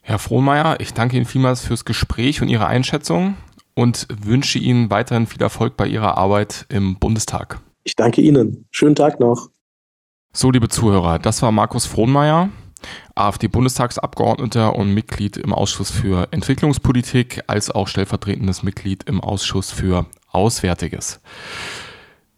Herr 0.03 0.19
Frohnmeier, 0.19 0.81
ich 0.81 0.95
danke 0.95 1.17
Ihnen 1.17 1.27
vielmals 1.27 1.61
fürs 1.61 1.85
Gespräch 1.85 2.41
und 2.41 2.49
Ihre 2.49 2.67
Einschätzung 2.67 3.35
und 3.75 4.07
wünsche 4.25 4.59
Ihnen 4.59 4.91
weiterhin 4.91 5.27
viel 5.27 5.43
Erfolg 5.43 5.77
bei 5.77 5.87
Ihrer 5.87 6.17
Arbeit 6.17 6.67
im 6.71 6.99
Bundestag. 6.99 7.61
Ich 7.85 7.95
danke 7.95 8.21
Ihnen. 8.21 8.67
Schönen 8.71 8.95
Tag 8.95 9.21
noch. 9.21 9.51
So, 10.33 10.51
liebe 10.51 10.69
Zuhörer, 10.69 11.19
das 11.19 11.43
war 11.43 11.53
Markus 11.53 11.87
Frohnmeier. 11.87 12.51
AfD-Bundestagsabgeordneter 13.15 14.75
und 14.75 14.93
Mitglied 14.95 15.37
im 15.37 15.53
Ausschuss 15.53 15.91
für 15.91 16.29
Entwicklungspolitik, 16.31 17.43
als 17.47 17.71
auch 17.71 17.89
stellvertretendes 17.89 18.63
Mitglied 18.63 19.05
im 19.05 19.21
Ausschuss 19.21 19.71
für 19.71 20.07
Auswärtiges. 20.31 21.21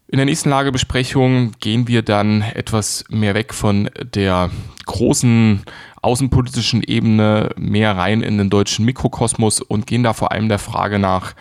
In 0.07 0.17
der 0.17 0.25
nächsten 0.25 0.49
Lagebesprechung 0.49 1.53
gehen 1.61 1.87
wir 1.87 2.01
dann 2.01 2.41
etwas 2.41 3.05
mehr 3.09 3.33
weg 3.33 3.53
von 3.53 3.89
der 4.13 4.49
großen 4.85 5.63
außenpolitischen 6.01 6.83
Ebene, 6.83 7.51
mehr 7.55 7.95
rein 7.95 8.21
in 8.21 8.37
den 8.37 8.49
deutschen 8.49 8.83
Mikrokosmos 8.83 9.61
und 9.61 9.87
gehen 9.87 10.03
da 10.03 10.11
vor 10.13 10.31
allem 10.31 10.49
der 10.49 10.59
Frage 10.59 10.99
nach, 10.99 11.33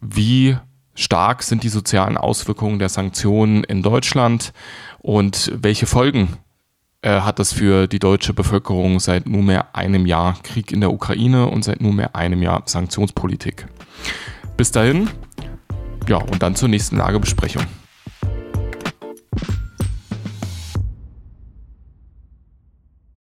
wie 0.00 0.56
stark 0.94 1.42
sind 1.42 1.62
die 1.62 1.68
sozialen 1.68 2.16
Auswirkungen 2.16 2.78
der 2.78 2.88
Sanktionen 2.88 3.64
in 3.64 3.82
Deutschland 3.82 4.52
und 5.00 5.52
welche 5.54 5.86
Folgen 5.86 6.38
äh, 7.04 7.20
hat 7.20 7.38
das 7.38 7.52
für 7.52 7.86
die 7.86 7.98
deutsche 7.98 8.32
Bevölkerung 8.32 8.98
seit 8.98 9.28
nunmehr 9.28 9.76
einem 9.76 10.06
Jahr 10.06 10.38
Krieg 10.42 10.72
in 10.72 10.80
der 10.80 10.90
Ukraine 10.90 11.48
und 11.48 11.62
seit 11.62 11.82
nunmehr 11.82 12.16
einem 12.16 12.42
Jahr 12.42 12.62
Sanktionspolitik. 12.64 13.66
Bis 14.56 14.70
dahin, 14.70 15.10
ja, 16.08 16.16
und 16.16 16.42
dann 16.42 16.56
zur 16.56 16.70
nächsten 16.70 16.96
Lagebesprechung. 16.96 17.64